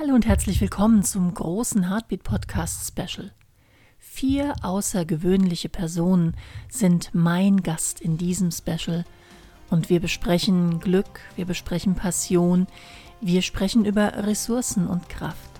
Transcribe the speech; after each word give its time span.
Hallo 0.00 0.14
und 0.14 0.24
herzlich 0.24 0.62
willkommen 0.62 1.02
zum 1.02 1.34
großen 1.34 1.90
Heartbeat 1.90 2.22
Podcast 2.22 2.88
Special. 2.88 3.32
Vier 3.98 4.54
außergewöhnliche 4.62 5.68
Personen 5.68 6.38
sind 6.70 7.10
mein 7.12 7.62
Gast 7.62 8.00
in 8.00 8.16
diesem 8.16 8.50
Special 8.50 9.04
und 9.68 9.90
wir 9.90 10.00
besprechen 10.00 10.80
Glück, 10.80 11.20
wir 11.36 11.44
besprechen 11.44 11.96
Passion, 11.96 12.66
wir 13.20 13.42
sprechen 13.42 13.84
über 13.84 14.24
Ressourcen 14.24 14.86
und 14.86 15.10
Kraft. 15.10 15.50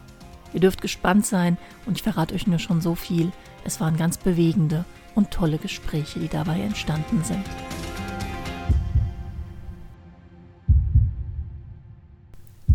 Ihr 0.54 0.60
dürft 0.60 0.80
gespannt 0.80 1.26
sein 1.26 1.58
und 1.84 1.98
ich 1.98 2.02
verrate 2.02 2.34
euch 2.34 2.46
nur 2.46 2.58
schon 2.58 2.80
so 2.80 2.94
viel. 2.94 3.32
Es 3.64 3.78
waren 3.78 3.98
ganz 3.98 4.16
bewegende 4.16 4.86
und 5.14 5.32
tolle 5.32 5.58
Gespräche, 5.58 6.18
die 6.18 6.28
dabei 6.28 6.60
entstanden 6.60 7.22
sind. 7.24 7.44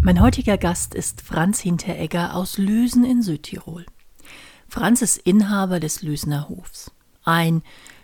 Mein 0.05 0.21
heutiger 0.21 0.59
Gast 0.59 0.93
ist 0.93 1.21
Franz 1.21 1.59
Hinteregger 1.61 2.35
aus 2.35 2.59
Lüsen 2.59 3.03
in 3.03 3.23
Südtirol. 3.23 3.87
Franz 4.67 5.01
ist 5.01 5.17
Inhaber 5.17 5.79
des 5.79 6.03
Lüsener 6.03 6.47
Hofs. 6.47 6.91
Ein, 7.23 7.63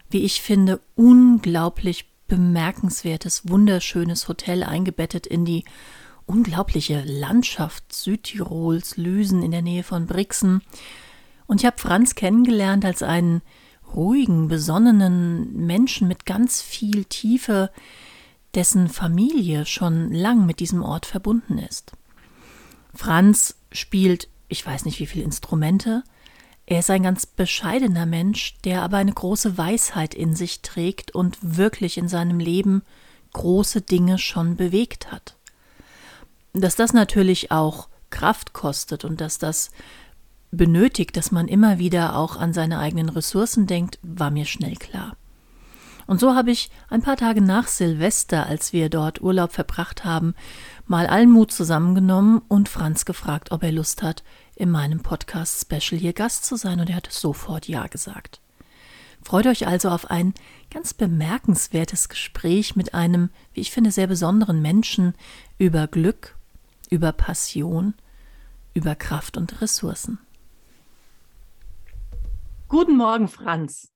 wie 0.10 0.24
ich 0.24 0.42
finde, 0.42 0.82
unglaublich 0.96 2.10
bemerkenswertes, 2.28 3.48
wunderschönes 3.48 4.28
Hotel 4.28 4.64
eingebettet 4.64 5.28
in 5.28 5.46
die 5.46 5.64
unglaubliche 6.26 7.04
Landschaft 7.06 7.94
Südtirols, 7.94 8.98
Lüsen 8.98 9.44
in 9.44 9.52
der 9.52 9.62
Nähe 9.62 9.84
von 9.84 10.08
Brixen. 10.08 10.64
Und 11.46 11.62
ich 11.62 11.68
habe 11.68 11.78
Franz 11.78 12.16
kennengelernt 12.16 12.84
als 12.84 13.04
einen 13.04 13.44
ruhigen, 13.94 14.48
besonnenen 14.48 15.68
Menschen 15.68 16.08
mit 16.08 16.26
ganz 16.26 16.64
viel 16.64 17.06
Tiefe, 17.06 17.70
dessen 18.56 18.90
Familie 18.90 19.66
schon 19.66 20.12
lang 20.12 20.46
mit 20.46 20.60
diesem 20.60 20.84
Ort 20.84 21.06
verbunden 21.06 21.58
ist. 21.58 21.94
Franz 22.94 23.56
spielt, 23.72 24.28
ich 24.50 24.66
weiß 24.66 24.86
nicht 24.86 25.00
wie 25.00 25.06
viele 25.06 25.24
Instrumente, 25.24 26.04
er 26.66 26.80
ist 26.80 26.90
ein 26.90 27.04
ganz 27.04 27.26
bescheidener 27.26 28.06
Mensch, 28.06 28.56
der 28.64 28.82
aber 28.82 28.98
eine 28.98 29.14
große 29.14 29.58
Weisheit 29.58 30.14
in 30.14 30.36
sich 30.36 30.62
trägt 30.62 31.14
und 31.14 31.38
wirklich 31.42 31.98
in 31.98 32.08
seinem 32.08 32.40
Leben 32.40 32.84
große 33.34 33.82
Dinge 33.82 34.18
schon 34.18 34.56
bewegt 34.56 35.12
hat. 35.12 35.36
Dass 36.54 36.76
das 36.76 36.94
natürlich 36.94 37.52
auch 37.52 37.90
Kraft 38.10 38.54
kostet 38.54 39.06
und 39.06 39.22
dass 39.22 39.38
das 39.38 39.72
benötigt, 40.52 41.16
dass 41.16 41.32
man 41.32 41.48
immer 41.48 41.80
wieder 41.80 42.16
auch 42.16 42.36
an 42.36 42.54
seine 42.54 42.80
eigenen 42.80 43.10
Ressourcen 43.10 43.68
denkt, 43.68 44.00
war 44.04 44.32
mir 44.32 44.46
schnell 44.46 44.76
klar. 44.76 45.16
Und 46.12 46.20
so 46.20 46.36
habe 46.36 46.52
ich 46.52 46.70
ein 46.90 47.02
paar 47.02 47.16
Tage 47.16 47.42
nach 47.42 47.68
Silvester, 47.68 48.46
als 48.46 48.74
wir 48.74 48.90
dort 48.90 49.22
Urlaub 49.22 49.54
verbracht 49.54 50.04
haben, 50.04 50.36
mal 50.86 51.08
allen 51.08 51.32
Mut 51.32 51.54
zusammengenommen 51.54 52.42
und 52.50 52.68
Franz 52.68 53.06
gefragt, 53.06 53.54
ob 53.54 53.64
er 53.64 53.72
Lust 53.72 54.04
hat, 54.04 54.22
in 54.58 54.70
meinem 54.70 55.04
Podcast-Special 55.04 55.98
hier 55.98 56.12
Gast 56.12 56.44
zu 56.44 56.58
sein, 56.58 56.82
und 56.82 56.90
er 56.90 56.98
hat 56.98 57.08
sofort 57.10 57.70
Ja 57.70 57.88
gesagt. 57.88 58.42
Freut 59.24 59.48
euch 59.48 59.68
also 59.68 59.88
auf 59.88 60.12
ein 60.12 60.34
ganz 60.70 60.94
bemerkenswertes 60.94 62.10
Gespräch 62.10 62.76
mit 62.76 62.94
einem, 62.94 63.30
wie 63.54 63.62
ich 63.62 63.72
finde, 63.72 63.92
sehr 63.92 64.08
besonderen 64.08 64.62
Menschen 64.62 65.14
über 65.60 65.88
Glück, 65.88 66.36
über 66.90 67.14
Passion, 67.14 67.94
über 68.74 68.96
Kraft 68.96 69.38
und 69.38 69.62
Ressourcen. 69.62 70.20
Guten 72.68 72.98
Morgen, 72.98 73.30
Franz. 73.30 73.94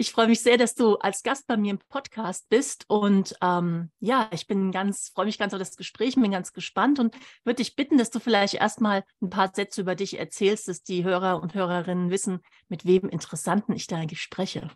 Ich 0.00 0.12
freue 0.12 0.28
mich 0.28 0.40
sehr, 0.40 0.56
dass 0.56 0.74
du 0.74 0.94
als 0.94 1.22
Gast 1.22 1.46
bei 1.46 1.58
mir 1.58 1.72
im 1.72 1.78
Podcast 1.78 2.48
bist. 2.48 2.86
Und 2.88 3.34
ähm, 3.42 3.90
ja, 4.00 4.30
ich 4.32 4.46
bin 4.46 4.72
ganz, 4.72 5.10
freue 5.10 5.26
mich 5.26 5.36
ganz 5.36 5.52
auf 5.52 5.58
das 5.58 5.76
Gespräch, 5.76 6.14
bin 6.14 6.30
ganz 6.30 6.54
gespannt 6.54 6.98
und 6.98 7.14
würde 7.44 7.56
dich 7.56 7.76
bitten, 7.76 7.98
dass 7.98 8.08
du 8.08 8.18
vielleicht 8.18 8.54
erstmal 8.54 9.04
ein 9.20 9.28
paar 9.28 9.52
Sätze 9.54 9.82
über 9.82 9.94
dich 9.94 10.18
erzählst, 10.18 10.68
dass 10.68 10.82
die 10.82 11.04
Hörer 11.04 11.42
und 11.42 11.52
Hörerinnen 11.52 12.08
wissen, 12.08 12.40
mit 12.70 12.86
wem 12.86 13.10
Interessanten 13.10 13.74
ich 13.74 13.88
da 13.88 13.96
eigentlich 13.96 14.22
spreche. 14.22 14.70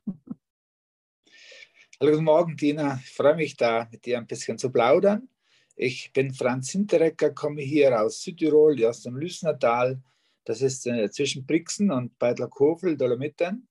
Hallo, 1.98 2.12
guten 2.12 2.24
Morgen, 2.24 2.58
Dina. 2.58 3.00
Ich 3.02 3.14
freue 3.14 3.36
mich 3.36 3.56
da, 3.56 3.88
mit 3.90 4.04
dir 4.04 4.18
ein 4.18 4.26
bisschen 4.26 4.58
zu 4.58 4.70
plaudern. 4.70 5.30
Ich 5.74 6.12
bin 6.12 6.34
Franz 6.34 6.70
Hinterecker, 6.72 7.30
komme 7.30 7.62
hier 7.62 7.98
aus 7.98 8.20
Südtirol, 8.20 8.84
aus 8.84 9.00
dem 9.00 9.16
Lüsnertal. 9.16 10.02
Das 10.44 10.60
ist 10.60 10.86
äh, 10.86 11.10
zwischen 11.10 11.46
Brixen 11.46 11.90
und 11.90 12.18
Beidlerkofel, 12.18 12.98
Dolomiten 12.98 13.68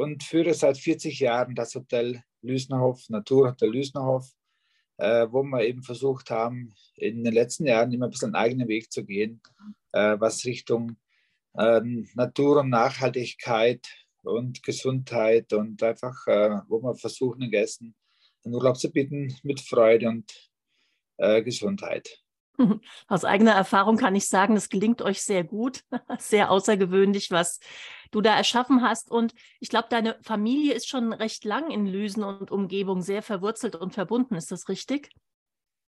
und 0.00 0.22
führe 0.22 0.54
seit 0.54 0.78
40 0.78 1.20
Jahren 1.20 1.54
das 1.54 1.74
Hotel 1.74 2.22
Lüsnerhof, 2.40 3.10
Naturhotel 3.10 3.70
Lüsnerhof, 3.70 4.26
äh, 4.96 5.26
wo 5.30 5.42
wir 5.42 5.62
eben 5.66 5.82
versucht 5.82 6.30
haben, 6.30 6.72
in 6.96 7.22
den 7.22 7.34
letzten 7.34 7.66
Jahren 7.66 7.92
immer 7.92 8.06
ein 8.06 8.10
bisschen 8.10 8.34
einen 8.34 8.42
eigenen 8.42 8.68
Weg 8.68 8.90
zu 8.90 9.04
gehen, 9.04 9.42
äh, 9.92 10.16
was 10.18 10.46
Richtung 10.46 10.96
äh, 11.52 11.82
Natur 12.14 12.60
und 12.60 12.70
Nachhaltigkeit 12.70 13.86
und 14.22 14.62
Gesundheit 14.62 15.52
und 15.52 15.82
einfach, 15.82 16.26
äh, 16.26 16.60
wo 16.68 16.82
wir 16.82 16.94
versuchen, 16.94 17.40
den 17.40 17.50
Gästen 17.50 17.94
einen 18.42 18.54
Urlaub 18.54 18.78
zu 18.78 18.90
bieten 18.90 19.36
mit 19.42 19.60
Freude 19.60 20.08
und 20.08 20.50
äh, 21.18 21.42
Gesundheit. 21.42 22.22
Aus 23.08 23.24
eigener 23.24 23.52
Erfahrung 23.52 23.96
kann 23.96 24.14
ich 24.14 24.28
sagen, 24.28 24.56
es 24.56 24.68
gelingt 24.68 25.02
euch 25.02 25.22
sehr 25.22 25.44
gut, 25.44 25.82
sehr 26.18 26.50
außergewöhnlich, 26.50 27.30
was 27.30 27.60
du 28.10 28.20
da 28.20 28.36
erschaffen 28.36 28.82
hast. 28.82 29.10
Und 29.10 29.34
ich 29.60 29.68
glaube, 29.68 29.88
deine 29.90 30.18
Familie 30.22 30.74
ist 30.74 30.88
schon 30.88 31.12
recht 31.12 31.44
lang 31.44 31.70
in 31.70 31.86
Lüsen 31.86 32.22
und 32.24 32.50
Umgebung 32.50 33.02
sehr 33.02 33.22
verwurzelt 33.22 33.76
und 33.76 33.94
verbunden. 33.94 34.34
Ist 34.34 34.52
das 34.52 34.68
richtig? 34.68 35.10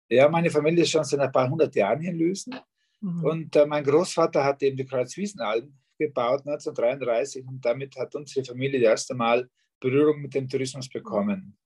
Ja, 0.10 0.30
meine 0.30 0.50
Familie 0.50 0.84
ist 0.84 0.92
schon 0.92 1.04
seit 1.04 1.20
ein 1.20 1.32
paar 1.32 1.50
hundert 1.50 1.76
Jahren 1.76 2.00
hier 2.00 2.12
in 2.12 2.18
Lüsen. 2.18 2.56
Mhm. 3.02 3.24
Und 3.24 3.56
äh, 3.56 3.66
mein 3.66 3.84
Großvater 3.84 4.44
hat 4.44 4.64
eben 4.64 4.78
die 4.78 4.86
Kreuzwiesenalm 4.86 5.78
gebaut 5.98 6.42
1933 6.46 7.46
und 7.48 7.64
damit 7.66 7.96
hat 7.98 8.16
unsere 8.16 8.46
Familie 8.46 8.80
das 8.80 8.90
erste 8.90 9.16
Mal 9.16 9.50
Berührung 9.80 10.22
mit 10.22 10.34
dem 10.34 10.48
Tourismus 10.48 10.90
bekommen. 10.90 11.58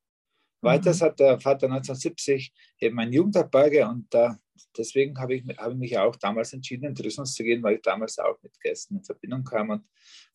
Mhm. 0.62 0.68
Weiters 0.68 1.02
hat 1.02 1.20
der 1.20 1.40
Vater 1.40 1.68
1970 1.68 2.54
eben 2.80 3.00
ein 3.00 3.12
Jugendherberge 3.12 3.88
und 3.88 4.14
da 4.14 4.38
deswegen 4.78 5.20
habe 5.20 5.36
ich, 5.36 5.58
habe 5.58 5.74
ich 5.74 5.80
mich 5.80 5.98
auch 5.98 6.16
damals 6.16 6.54
entschieden, 6.54 6.86
in 6.86 6.96
Tourismus 6.96 7.34
zu 7.34 7.44
gehen, 7.44 7.64
weil 7.64 7.76
ich 7.76 7.82
damals 7.82 8.18
auch 8.20 8.38
mit 8.42 8.60
Gästen 8.62 8.98
in 8.98 9.04
Verbindung 9.04 9.44
kam 9.44 9.70
und, 9.70 9.86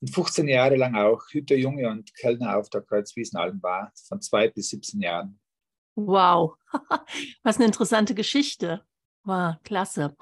und 0.00 0.14
15 0.14 0.48
Jahre 0.48 0.76
lang 0.76 0.94
auch 0.94 1.22
Hüterjunge 1.30 1.88
und 1.88 2.14
Kellner 2.14 2.56
auf 2.56 2.68
der 2.70 2.82
Kreuzwiesenalm 2.82 3.62
war, 3.62 3.92
von 4.08 4.20
zwei 4.20 4.48
bis 4.48 4.70
17 4.70 5.00
Jahren. 5.00 5.40
Wow, 5.94 6.56
was 7.42 7.56
eine 7.56 7.66
interessante 7.66 8.14
Geschichte. 8.14 8.84
Wow, 9.24 9.56
klasse. 9.64 10.14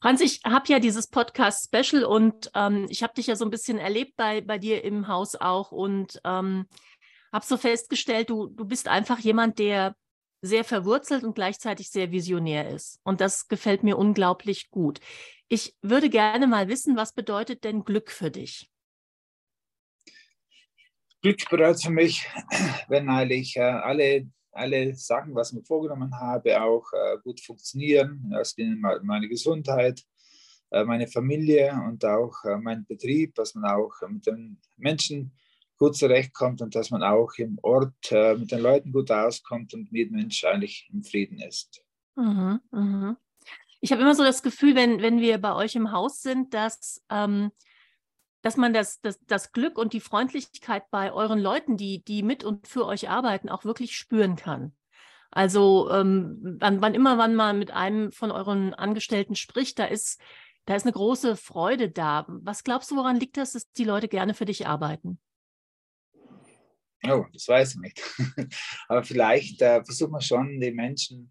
Franz, 0.00 0.22
ich 0.22 0.40
habe 0.46 0.64
ja 0.68 0.78
dieses 0.78 1.08
Podcast-Special 1.08 2.04
und 2.04 2.50
ähm, 2.54 2.86
ich 2.88 3.02
habe 3.02 3.12
dich 3.12 3.26
ja 3.26 3.36
so 3.36 3.44
ein 3.44 3.50
bisschen 3.50 3.76
erlebt 3.76 4.16
bei, 4.16 4.40
bei 4.40 4.56
dir 4.56 4.82
im 4.82 5.08
Haus 5.08 5.36
auch 5.36 5.72
und 5.72 6.18
ähm, 6.24 6.66
habe 7.32 7.44
so 7.44 7.56
festgestellt, 7.56 8.30
du, 8.30 8.46
du 8.48 8.64
bist 8.64 8.88
einfach 8.88 9.18
jemand, 9.18 9.58
der 9.58 9.94
sehr 10.42 10.64
verwurzelt 10.64 11.24
und 11.24 11.34
gleichzeitig 11.34 11.90
sehr 11.90 12.10
visionär 12.10 12.68
ist. 12.70 12.98
Und 13.04 13.20
das 13.20 13.48
gefällt 13.48 13.82
mir 13.82 13.98
unglaublich 13.98 14.70
gut. 14.70 15.00
Ich 15.48 15.76
würde 15.82 16.08
gerne 16.08 16.46
mal 16.46 16.68
wissen, 16.68 16.96
was 16.96 17.12
bedeutet 17.12 17.64
denn 17.64 17.84
Glück 17.84 18.10
für 18.10 18.30
dich? 18.30 18.70
Glück 21.22 21.48
bedeutet 21.50 21.82
für 21.82 21.90
mich, 21.90 22.26
wenn 22.88 23.10
eigentlich 23.10 23.56
äh, 23.56 23.60
alle, 23.60 24.30
alle 24.52 24.94
Sachen, 24.94 25.34
was 25.34 25.50
ich 25.50 25.58
mir 25.58 25.64
vorgenommen 25.64 26.18
habe, 26.18 26.62
auch 26.62 26.90
äh, 26.92 27.18
gut 27.22 27.40
funktionieren. 27.40 28.30
Das 28.32 28.54
meine 29.02 29.28
Gesundheit, 29.28 30.02
äh, 30.70 30.84
meine 30.84 31.08
Familie 31.08 31.78
und 31.86 32.04
auch 32.06 32.32
mein 32.62 32.86
Betrieb, 32.86 33.34
dass 33.34 33.54
man 33.54 33.70
auch 33.70 33.92
mit 34.08 34.26
den 34.26 34.58
Menschen 34.78 35.32
gut 35.80 35.96
zurechtkommt 35.96 36.60
und 36.60 36.74
dass 36.74 36.90
man 36.90 37.02
auch 37.02 37.32
im 37.38 37.58
Ort 37.62 38.12
äh, 38.12 38.34
mit 38.34 38.52
den 38.52 38.60
Leuten 38.60 38.92
gut 38.92 39.10
auskommt 39.10 39.72
und 39.72 39.90
mit 39.90 40.12
Mensch 40.12 40.44
eigentlich 40.44 40.88
im 40.92 41.02
Frieden 41.02 41.40
ist. 41.40 41.82
Mhm, 42.16 42.60
mh. 42.70 43.16
Ich 43.80 43.90
habe 43.90 44.02
immer 44.02 44.14
so 44.14 44.22
das 44.22 44.42
Gefühl, 44.42 44.76
wenn, 44.76 45.00
wenn 45.00 45.20
wir 45.20 45.38
bei 45.38 45.54
euch 45.54 45.74
im 45.74 45.90
Haus 45.90 46.20
sind, 46.20 46.52
dass, 46.52 47.02
ähm, 47.08 47.50
dass 48.42 48.58
man 48.58 48.74
das, 48.74 49.00
das, 49.00 49.18
das 49.26 49.52
Glück 49.52 49.78
und 49.78 49.94
die 49.94 50.00
Freundlichkeit 50.00 50.90
bei 50.90 51.12
euren 51.12 51.38
Leuten, 51.38 51.78
die, 51.78 52.04
die 52.04 52.22
mit 52.22 52.44
und 52.44 52.68
für 52.68 52.84
euch 52.84 53.08
arbeiten, 53.08 53.48
auch 53.48 53.64
wirklich 53.64 53.96
spüren 53.96 54.36
kann. 54.36 54.74
Also 55.30 55.90
ähm, 55.90 56.58
wann, 56.60 56.82
wann 56.82 56.92
immer 56.92 57.16
man 57.16 57.34
mal 57.34 57.54
mit 57.54 57.70
einem 57.70 58.12
von 58.12 58.30
euren 58.30 58.74
Angestellten 58.74 59.34
spricht, 59.34 59.78
da 59.78 59.86
ist, 59.86 60.20
da 60.66 60.74
ist 60.74 60.84
eine 60.84 60.92
große 60.92 61.36
Freude 61.36 61.88
da. 61.88 62.26
Was 62.28 62.64
glaubst 62.64 62.90
du, 62.90 62.96
woran 62.96 63.16
liegt 63.16 63.38
das, 63.38 63.52
dass 63.52 63.72
die 63.72 63.84
Leute 63.84 64.08
gerne 64.08 64.34
für 64.34 64.44
dich 64.44 64.66
arbeiten? 64.66 65.18
Oh, 67.08 67.24
das 67.32 67.48
weiß 67.48 67.74
ich 67.74 67.80
nicht. 67.80 68.02
Aber 68.88 69.02
vielleicht 69.02 69.62
äh, 69.62 69.82
versuchen 69.84 70.12
wir 70.12 70.20
schon, 70.20 70.60
die 70.60 70.70
Menschen 70.70 71.30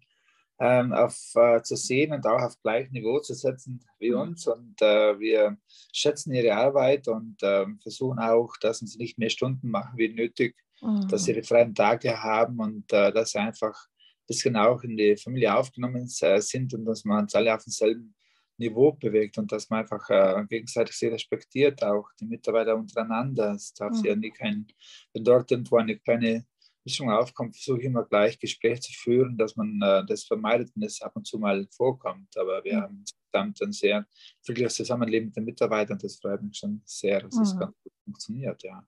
ähm, 0.60 0.92
auf, 0.92 1.16
äh, 1.36 1.62
zu 1.62 1.74
sehen 1.74 2.12
und 2.12 2.26
auch 2.26 2.42
auf 2.42 2.60
gleichem 2.62 2.92
Niveau 2.92 3.18
zu 3.20 3.34
setzen 3.34 3.80
wie 3.98 4.10
mhm. 4.10 4.20
uns. 4.20 4.46
Und 4.46 4.80
äh, 4.82 5.18
wir 5.18 5.56
schätzen 5.92 6.34
ihre 6.34 6.54
Arbeit 6.54 7.08
und 7.08 7.36
ähm, 7.42 7.78
versuchen 7.80 8.18
auch, 8.18 8.52
dass 8.60 8.80
sie 8.80 8.98
nicht 8.98 9.18
mehr 9.18 9.30
Stunden 9.30 9.70
machen 9.70 9.96
wie 9.96 10.12
nötig, 10.12 10.56
mhm. 10.82 11.08
dass 11.08 11.24
sie 11.24 11.32
ihre 11.32 11.44
freien 11.44 11.74
Tage 11.74 12.22
haben 12.22 12.58
und 12.58 12.92
äh, 12.92 13.12
dass 13.12 13.30
sie 13.30 13.38
einfach 13.38 13.74
ein 13.74 14.26
bisschen 14.26 14.56
auch 14.56 14.82
in 14.82 14.96
die 14.96 15.16
Familie 15.16 15.56
aufgenommen 15.56 16.08
äh, 16.20 16.40
sind 16.40 16.74
und 16.74 16.84
dass 16.84 17.04
wir 17.04 17.16
uns 17.16 17.34
alle 17.34 17.54
auf 17.54 17.64
demselben 17.64 18.14
Niveau 18.60 18.92
bewegt 18.92 19.38
und 19.38 19.50
dass 19.50 19.68
man 19.70 19.80
einfach 19.80 20.08
äh, 20.10 20.44
gegenseitig 20.48 20.96
sehr 20.96 21.12
respektiert, 21.12 21.82
auch 21.82 22.08
die 22.20 22.26
Mitarbeiter 22.26 22.76
untereinander. 22.76 23.54
Es 23.54 23.74
darf 23.74 23.98
mhm. 23.98 24.04
ja 24.04 24.16
nie 24.16 24.30
kein, 24.30 24.66
wenn 25.12 25.24
dort 25.24 25.50
irgendwo 25.50 25.78
eine 25.78 25.98
kleine 25.98 26.44
Mischung 26.84 27.10
aufkommt, 27.10 27.56
versuche 27.56 27.80
ich 27.80 27.86
immer 27.86 28.04
gleich 28.04 28.38
Gespräche 28.38 28.80
zu 28.80 28.92
führen, 28.92 29.36
dass 29.36 29.56
man 29.56 29.80
äh, 29.82 30.04
das 30.06 30.24
vermeidet, 30.24 30.70
wenn 30.74 30.84
es 30.84 31.02
ab 31.02 31.12
und 31.16 31.26
zu 31.26 31.38
mal 31.38 31.66
vorkommt. 31.70 32.36
Aber 32.36 32.62
wir 32.64 32.76
mhm. 32.76 32.82
haben 32.82 32.98
insgesamt 32.98 33.62
ein 33.62 33.72
sehr 33.72 34.06
friedliches 34.42 34.74
Zusammenleben 34.74 35.26
mit 35.26 35.36
den 35.36 35.44
Mitarbeitern. 35.44 35.98
Das 35.98 36.16
freut 36.16 36.42
mich 36.42 36.58
schon 36.58 36.82
sehr, 36.84 37.20
dass 37.20 37.36
es 37.38 37.54
mhm. 37.54 37.58
ganz 37.60 37.76
gut 37.82 37.92
funktioniert, 38.04 38.62
ja. 38.62 38.84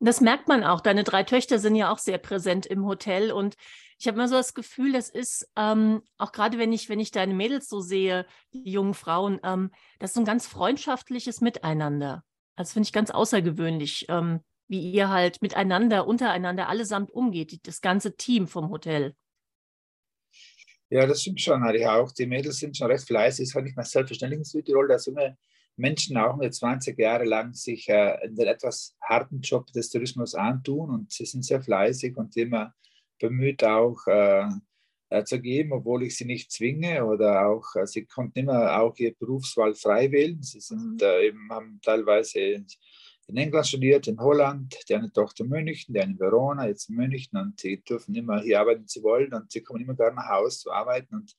Das 0.00 0.20
merkt 0.20 0.48
man 0.48 0.64
auch. 0.64 0.80
Deine 0.80 1.02
drei 1.04 1.22
Töchter 1.22 1.58
sind 1.58 1.76
ja 1.76 1.90
auch 1.90 1.98
sehr 1.98 2.18
präsent 2.18 2.66
im 2.66 2.84
Hotel 2.84 3.32
und 3.32 3.56
ich 4.02 4.08
habe 4.08 4.16
immer 4.16 4.26
so 4.26 4.34
das 4.34 4.52
Gefühl, 4.52 4.92
das 4.92 5.08
ist 5.08 5.48
ähm, 5.56 6.02
auch 6.18 6.32
gerade, 6.32 6.58
wenn 6.58 6.72
ich, 6.72 6.88
wenn 6.88 6.98
ich 6.98 7.12
deine 7.12 7.34
Mädels 7.34 7.68
so 7.68 7.80
sehe, 7.80 8.26
die 8.52 8.68
jungen 8.68 8.94
Frauen, 8.94 9.38
ähm, 9.44 9.70
das 10.00 10.10
ist 10.10 10.14
so 10.14 10.22
ein 10.22 10.26
ganz 10.26 10.48
freundschaftliches 10.48 11.40
Miteinander. 11.40 12.24
Das 12.56 12.72
finde 12.72 12.88
ich 12.88 12.92
ganz 12.92 13.12
außergewöhnlich, 13.12 14.06
ähm, 14.08 14.40
wie 14.66 14.90
ihr 14.90 15.08
halt 15.08 15.40
miteinander, 15.40 16.08
untereinander 16.08 16.68
allesamt 16.68 17.12
umgeht, 17.12 17.64
das 17.64 17.80
ganze 17.80 18.16
Team 18.16 18.48
vom 18.48 18.70
Hotel. 18.70 19.14
Ja, 20.90 21.06
das 21.06 21.20
stimmt 21.20 21.40
schon, 21.40 21.64
ich 21.72 21.86
auch. 21.86 22.10
Die 22.10 22.26
Mädels 22.26 22.56
sind 22.56 22.76
schon 22.76 22.90
recht 22.90 23.06
fleißig. 23.06 23.44
Ist 23.44 23.54
halt 23.54 23.66
nicht 23.66 23.76
mehr 23.76 23.84
selbstverständlich 23.84 24.38
in 24.38 24.44
Südtirol, 24.44 24.88
dass 24.88 25.06
junge 25.06 25.38
Menschen 25.76 26.16
auch 26.16 26.36
mit 26.38 26.52
20 26.52 26.98
Jahre 26.98 27.24
lang 27.24 27.54
sich 27.54 27.88
äh, 27.88 28.18
den 28.24 28.48
etwas 28.48 28.96
harten 29.00 29.42
Job 29.42 29.72
des 29.72 29.90
Tourismus 29.90 30.34
antun 30.34 30.90
und 30.90 31.12
sie 31.12 31.24
sind 31.24 31.44
sehr 31.44 31.62
fleißig 31.62 32.16
und 32.16 32.36
immer 32.36 32.74
bemüht 33.22 33.62
auch 33.64 34.06
äh, 34.06 34.48
äh, 35.08 35.24
zu 35.24 35.40
geben, 35.40 35.72
obwohl 35.72 36.02
ich 36.02 36.16
sie 36.16 36.24
nicht 36.24 36.50
zwinge 36.50 37.04
oder 37.04 37.46
auch, 37.46 37.64
äh, 37.76 37.86
sie 37.86 38.04
konnten 38.04 38.40
immer 38.40 38.80
auch 38.80 38.96
ihre 38.98 39.14
Berufswahl 39.14 39.74
frei 39.74 40.10
wählen. 40.10 40.42
Sie 40.42 40.60
sind 40.60 40.94
mhm. 40.94 41.06
äh, 41.06 41.26
eben, 41.28 41.48
haben 41.50 41.80
teilweise 41.82 42.40
in 42.40 43.36
England 43.36 43.66
studiert, 43.66 44.08
in 44.08 44.20
Holland, 44.20 44.76
die 44.88 44.94
eine 44.94 45.12
Tochter 45.12 45.44
in 45.44 45.50
München, 45.50 45.94
die 45.94 46.00
eine 46.00 46.12
in 46.12 46.18
Verona, 46.18 46.66
jetzt 46.66 46.90
in 46.90 46.96
München 46.96 47.38
und 47.38 47.60
sie 47.60 47.82
dürfen 47.82 48.14
immer 48.14 48.42
hier 48.42 48.60
arbeiten, 48.60 48.80
wenn 48.80 48.88
sie 48.88 49.02
wollen 49.02 49.32
und 49.32 49.50
sie 49.50 49.62
kommen 49.62 49.82
immer 49.82 49.94
gerne 49.94 50.16
nach 50.16 50.28
Hause 50.28 50.58
zu 50.58 50.72
arbeiten 50.72 51.14
und 51.14 51.34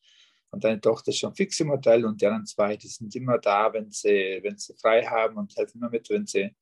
und 0.51 0.63
deine 0.63 0.79
Tochter 0.79 1.09
ist 1.09 1.17
schon 1.17 1.33
fix 1.33 1.59
im 1.61 1.71
Hotel 1.71 2.05
und 2.05 2.21
die 2.21 2.27
anderen 2.27 2.45
zwei, 2.45 2.77
die 2.77 2.87
sind 2.87 3.15
immer 3.15 3.39
da, 3.39 3.73
wenn 3.73 3.89
sie, 3.89 4.39
wenn 4.43 4.55
sie 4.55 4.75
frei 4.75 5.03
haben 5.03 5.37
und 5.37 5.57
helfen 5.57 5.79
immer 5.79 5.89
mit, 5.89 6.07
wenn 6.11 6.27
sie 6.27 6.55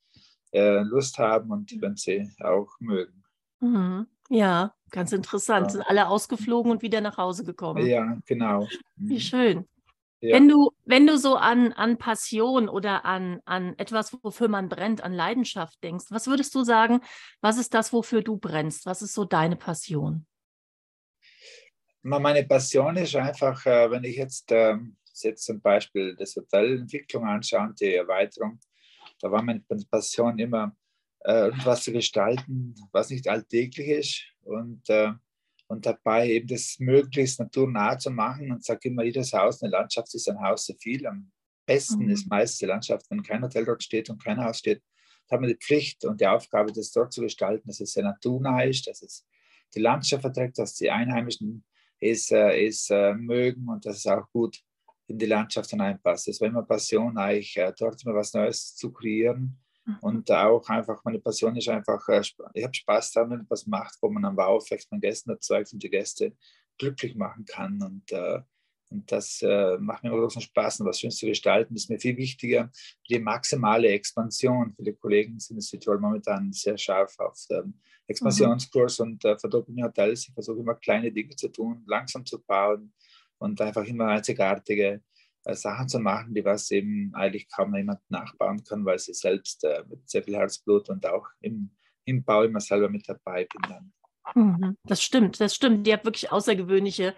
äh, 0.53 0.79
Lust 0.83 1.17
haben 1.17 1.51
und 1.51 1.69
wenn 1.81 1.97
sie 1.97 2.31
auch 2.39 2.69
mögen. 2.79 3.21
Mhm. 3.59 4.07
Ja, 4.33 4.73
ganz 4.91 5.11
interessant. 5.11 5.65
Ja. 5.65 5.69
Sind 5.71 5.81
alle 5.81 6.07
ausgeflogen 6.07 6.71
und 6.71 6.81
wieder 6.81 7.01
nach 7.01 7.17
Hause 7.17 7.43
gekommen. 7.43 7.85
Ja, 7.85 8.17
genau. 8.25 8.65
Wie 8.95 9.15
mhm. 9.15 9.19
schön. 9.19 9.67
Ja. 10.21 10.35
Wenn 10.35 10.47
du, 10.47 10.71
wenn 10.85 11.05
du 11.05 11.17
so 11.17 11.35
an, 11.35 11.73
an 11.73 11.97
Passion 11.97 12.69
oder 12.69 13.03
an, 13.03 13.41
an 13.43 13.77
etwas, 13.77 14.17
wofür 14.23 14.47
man 14.47 14.69
brennt, 14.69 15.03
an 15.03 15.11
Leidenschaft 15.13 15.83
denkst, 15.83 16.05
was 16.11 16.27
würdest 16.27 16.55
du 16.55 16.63
sagen, 16.63 17.01
was 17.41 17.57
ist 17.57 17.73
das, 17.73 17.91
wofür 17.91 18.21
du 18.21 18.37
brennst? 18.37 18.85
Was 18.85 19.01
ist 19.01 19.13
so 19.13 19.25
deine 19.25 19.57
Passion? 19.57 20.25
Meine 22.03 22.45
Passion 22.45 22.95
ist 22.95 23.15
einfach, 23.15 23.65
äh, 23.65 23.91
wenn 23.91 24.05
ich 24.05 24.15
jetzt, 24.15 24.49
ähm, 24.51 24.95
jetzt 25.21 25.43
zum 25.43 25.59
Beispiel 25.59 26.15
das 26.15 26.37
Hotelentwicklung 26.37 27.25
anschaue 27.25 27.67
und 27.67 27.81
die 27.81 27.95
Erweiterung, 27.95 28.59
da 29.19 29.29
war 29.29 29.43
meine 29.43 29.61
Passion 29.89 30.39
immer, 30.39 30.73
äh, 31.23 31.45
irgendwas 31.45 31.83
zu 31.83 31.91
gestalten, 31.91 32.75
was 32.91 33.09
nicht 33.09 33.27
alltäglich 33.27 33.87
ist 33.87 34.23
und, 34.43 34.89
äh, 34.89 35.11
und 35.67 35.85
dabei 35.85 36.29
eben 36.29 36.47
das 36.47 36.77
möglichst 36.79 37.39
naturnah 37.39 37.97
zu 37.97 38.11
machen 38.11 38.51
und 38.51 38.63
sage 38.63 38.89
immer, 38.89 39.03
jedes 39.03 39.33
Haus, 39.33 39.61
eine 39.61 39.71
Landschaft 39.71 40.13
ist 40.13 40.29
ein 40.29 40.41
Haus 40.41 40.65
so 40.65 40.73
viel. 40.73 41.05
Am 41.07 41.31
besten 41.65 42.05
mhm. 42.05 42.09
ist 42.09 42.29
meist 42.29 42.61
die 42.61 42.65
Landschaft, 42.65 43.05
wenn 43.09 43.23
kein 43.23 43.43
Hotel 43.43 43.65
dort 43.65 43.83
steht 43.83 44.09
und 44.09 44.23
kein 44.23 44.43
Haus 44.43 44.59
steht, 44.59 44.81
da 45.27 45.35
haben 45.35 45.43
wir 45.43 45.53
die 45.53 45.59
Pflicht 45.59 46.03
und 46.03 46.19
die 46.19 46.27
Aufgabe, 46.27 46.73
das 46.73 46.91
dort 46.91 47.13
zu 47.13 47.21
gestalten, 47.21 47.67
dass 47.67 47.79
es 47.79 47.93
sehr 47.93 48.03
naturnah 48.03 48.63
ist, 48.63 48.87
dass 48.87 49.01
es 49.01 49.25
die 49.73 49.79
Landschaft 49.79 50.23
verträgt, 50.23 50.57
dass 50.57 50.75
die 50.75 50.91
Einheimischen 50.91 51.63
es, 52.01 52.31
äh, 52.31 52.65
es 52.65 52.89
äh, 52.89 53.13
mögen 53.13 53.69
und 53.69 53.85
dass 53.85 53.97
es 53.97 54.07
auch 54.07 54.29
gut 54.33 54.59
in 55.07 55.17
die 55.17 55.27
Landschaft 55.27 55.69
hineinpasst. 55.69 56.27
Es 56.27 56.41
war 56.41 56.47
immer 56.47 56.63
Passion, 56.63 57.17
eigentlich 57.17 57.55
äh, 57.57 57.71
dort 57.77 58.03
immer 58.03 58.15
was 58.15 58.33
Neues 58.33 58.75
zu 58.75 58.91
kreieren. 58.91 59.57
Und 60.01 60.31
auch 60.31 60.67
einfach, 60.69 61.03
meine 61.03 61.19
Passion 61.19 61.55
ist 61.55 61.67
einfach, 61.69 62.07
äh, 62.09 62.21
ich 62.53 62.63
habe 62.63 62.73
Spaß 62.73 63.11
daran, 63.11 63.31
wenn 63.31 63.37
man 63.39 63.49
was 63.49 63.67
macht, 63.67 63.97
wo 64.01 64.09
man 64.09 64.25
am 64.25 64.37
Wow 64.37 64.65
vielleicht 64.65 64.91
mit 64.91 65.01
Gästen 65.01 65.31
erzeugt 65.31 65.73
und 65.73 65.83
die 65.83 65.89
Gäste 65.89 66.35
glücklich 66.77 67.15
machen 67.15 67.45
kann. 67.45 67.81
Und, 67.81 68.11
äh, 68.11 68.39
und 68.89 69.11
das 69.11 69.41
äh, 69.41 69.77
macht 69.77 70.03
mir 70.03 70.09
immer 70.09 70.19
großen 70.19 70.41
Spaß. 70.41 70.79
Und 70.79 70.87
was 70.87 70.99
schön 70.99 71.11
zu 71.11 71.25
gestalten, 71.25 71.75
ist 71.75 71.89
mir 71.89 71.99
viel 71.99 72.17
wichtiger. 72.17 72.71
Die 73.09 73.19
maximale 73.19 73.89
Expansion. 73.89 74.73
Viele 74.75 74.93
Kollegen 74.93 75.39
sind 75.39 75.57
in 75.57 75.61
Südtirol 75.61 75.99
momentan 75.99 76.51
sehr 76.51 76.77
scharf 76.77 77.17
auf 77.19 77.37
den 77.49 77.79
Expansionskurs 78.07 78.99
mhm. 78.99 79.05
und 79.05 79.25
äh, 79.25 79.37
verdoppeln 79.37 79.83
Hotels. 79.83 80.27
Ich 80.27 80.33
versuche 80.33 80.59
immer 80.59 80.75
kleine 80.75 81.11
Dinge 81.11 81.35
zu 81.35 81.47
tun, 81.47 81.83
langsam 81.87 82.25
zu 82.25 82.41
bauen 82.41 82.93
und 83.37 83.59
einfach 83.61 83.83
immer 83.85 84.07
einzigartige 84.07 85.01
Sachen 85.43 85.87
zu 85.87 85.99
machen, 85.99 86.33
die 86.33 86.45
was 86.45 86.69
eben 86.71 87.11
eigentlich 87.13 87.49
kaum 87.49 87.75
jemand 87.75 87.99
nachbauen 88.09 88.63
kann, 88.63 88.85
weil 88.85 88.99
sie 88.99 89.13
selbst 89.13 89.63
äh, 89.63 89.83
mit 89.89 90.09
sehr 90.09 90.23
viel 90.23 90.35
Herzblut 90.35 90.89
und 90.89 91.05
auch 91.05 91.27
im, 91.41 91.71
im 92.05 92.23
Bau 92.23 92.43
immer 92.43 92.59
selber 92.59 92.89
mit 92.89 93.07
dabei 93.09 93.45
bin 93.45 93.61
dann. 93.69 93.93
Mhm, 94.35 94.77
das 94.83 95.01
stimmt, 95.01 95.39
das 95.39 95.55
stimmt. 95.55 95.87
Ihr 95.87 95.93
habt 95.93 96.05
wirklich 96.05 96.31
außergewöhnliche 96.31 97.15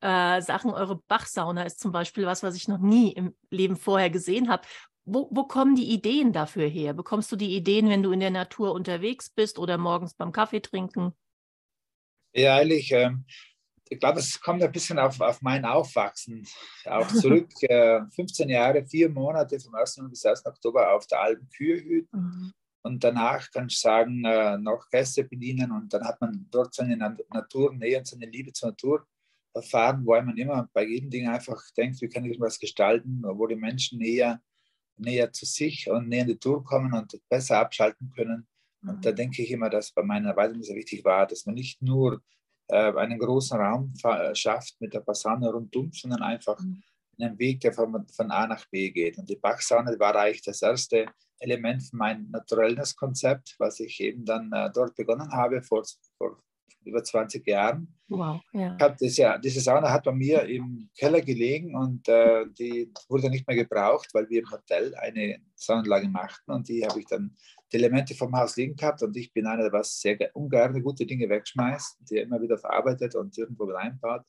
äh, 0.00 0.40
Sachen. 0.40 0.70
Eure 0.70 0.96
Bachsauna 1.08 1.64
ist 1.64 1.80
zum 1.80 1.92
Beispiel 1.92 2.26
was, 2.26 2.42
was 2.42 2.54
ich 2.54 2.68
noch 2.68 2.78
nie 2.78 3.12
im 3.12 3.34
Leben 3.50 3.76
vorher 3.76 4.10
gesehen 4.10 4.48
habe. 4.48 4.62
Wo, 5.04 5.28
wo, 5.30 5.44
kommen 5.44 5.74
die 5.74 5.92
Ideen 5.92 6.32
dafür 6.32 6.66
her? 6.66 6.94
Bekommst 6.94 7.30
du 7.30 7.36
die 7.36 7.54
Ideen, 7.54 7.90
wenn 7.90 8.02
du 8.02 8.12
in 8.12 8.20
der 8.20 8.30
Natur 8.30 8.72
unterwegs 8.72 9.28
bist 9.28 9.58
oder 9.58 9.76
morgens 9.76 10.14
beim 10.14 10.32
Kaffee 10.32 10.60
trinken? 10.60 11.12
Ja, 12.32 12.56
eigentlich, 12.56 12.90
ähm, 12.92 13.26
ich 13.88 13.98
glaube, 13.98 14.20
es 14.20 14.40
kommt 14.40 14.62
ein 14.62 14.72
bisschen 14.72 14.98
auf, 14.98 15.20
auf 15.20 15.42
mein 15.42 15.64
Aufwachsen 15.64 16.46
auch 16.86 17.06
zurück. 17.08 17.50
äh, 17.62 18.00
15 18.10 18.48
Jahre, 18.48 18.84
vier 18.84 19.08
Monate 19.10 19.60
vom 19.60 19.74
1. 19.74 20.00
bis 20.08 20.24
1. 20.24 20.46
Oktober 20.46 20.92
auf 20.92 21.06
der 21.06 21.20
Alpen 21.20 21.48
Kühe 21.48 21.82
hüten. 21.82 22.20
Mhm. 22.20 22.52
Und 22.82 23.02
danach 23.02 23.50
kann 23.50 23.66
ich 23.68 23.78
sagen, 23.78 24.24
äh, 24.24 24.58
noch 24.58 24.88
Gäste 24.90 25.24
bedienen. 25.24 25.70
Und 25.70 25.92
dann 25.92 26.04
hat 26.04 26.20
man 26.20 26.46
dort 26.50 26.74
seine 26.74 26.96
Naturnähe 26.96 27.98
und 27.98 28.06
seine 28.06 28.26
Liebe 28.26 28.52
zur 28.52 28.70
Natur 28.70 29.06
erfahren, 29.54 30.04
weil 30.06 30.22
man 30.22 30.36
immer 30.36 30.68
bei 30.72 30.84
jedem 30.84 31.10
Ding 31.10 31.28
einfach 31.28 31.62
denkt, 31.76 32.00
wie 32.02 32.08
kann 32.08 32.24
ich 32.24 32.34
etwas 32.34 32.58
gestalten, 32.58 33.22
wo 33.22 33.46
die 33.46 33.56
Menschen 33.56 33.98
näher, 33.98 34.42
näher 34.96 35.32
zu 35.32 35.46
sich 35.46 35.88
und 35.88 36.08
näher 36.08 36.22
in 36.22 36.28
die 36.28 36.38
Tour 36.38 36.64
kommen 36.64 36.92
und 36.92 37.18
besser 37.28 37.58
abschalten 37.58 38.10
können. 38.14 38.46
Und 38.82 39.04
da 39.04 39.12
mhm. 39.12 39.16
denke 39.16 39.42
ich 39.42 39.50
immer, 39.50 39.70
dass 39.70 39.92
bei 39.92 40.02
meiner 40.02 40.30
Erweiterung 40.30 40.62
sehr 40.62 40.76
wichtig 40.76 41.04
war, 41.04 41.26
dass 41.26 41.46
man 41.46 41.54
nicht 41.54 41.80
nur 41.80 42.14
äh, 42.14 42.18
einen 42.68 43.18
großen 43.18 43.58
Raum 43.58 43.92
schafft 44.32 44.80
mit 44.80 44.94
der 44.94 45.00
Passane 45.00 45.50
rundum, 45.50 45.92
sondern 45.92 46.22
einfach 46.22 46.58
mhm. 46.58 46.82
einen 47.20 47.38
Weg, 47.38 47.60
der 47.60 47.72
von, 47.72 48.06
von, 48.08 48.30
A 48.30 48.46
nach 48.46 48.64
B 48.70 48.90
geht. 48.90 49.18
Und 49.18 49.28
die 49.28 49.36
Bachsaune 49.36 49.98
war 49.98 50.16
eigentlich 50.16 50.42
das 50.42 50.62
erste 50.62 51.06
Element 51.38 51.82
von 51.82 51.98
meinem 51.98 52.30
naturelles 52.30 52.96
Konzept, 52.96 53.54
was 53.58 53.80
ich 53.80 54.00
eben 54.00 54.24
dann 54.24 54.50
äh, 54.52 54.70
dort 54.72 54.94
begonnen 54.94 55.30
habe 55.32 55.62
vor, 55.62 55.84
vor 56.16 56.38
über 56.84 57.02
20 57.02 57.46
Jahren. 57.46 57.88
Wow, 58.08 58.40
ja. 58.52 58.76
Das, 58.76 59.16
ja, 59.16 59.38
diese 59.38 59.60
Sauna 59.60 59.90
hat 59.90 60.04
bei 60.04 60.12
mir 60.12 60.42
im 60.42 60.88
Keller 60.96 61.20
gelegen 61.20 61.74
und 61.74 62.06
äh, 62.08 62.44
die 62.58 62.92
wurde 63.08 63.30
nicht 63.30 63.46
mehr 63.46 63.56
gebraucht, 63.56 64.08
weil 64.12 64.28
wir 64.28 64.40
im 64.42 64.50
Hotel 64.50 64.94
eine 64.96 65.38
Saunaanlage 65.54 66.08
machten 66.08 66.50
und 66.52 66.68
die 66.68 66.86
habe 66.86 67.00
ich 67.00 67.06
dann 67.06 67.34
Elemente 67.78 68.14
vom 68.14 68.34
Haus 68.36 68.56
liegen 68.56 68.76
gehabt 68.76 69.02
und 69.02 69.16
ich 69.16 69.32
bin 69.32 69.46
einer, 69.46 69.64
der 69.64 69.72
was 69.72 70.00
sehr 70.00 70.18
ungern 70.34 70.82
gute 70.82 71.06
Dinge 71.06 71.28
wegschmeißt, 71.28 71.98
der 72.10 72.22
immer 72.22 72.40
wieder 72.40 72.58
verarbeitet 72.58 73.14
und 73.14 73.36
irgendwo 73.36 73.64
reinbaut. 73.64 74.22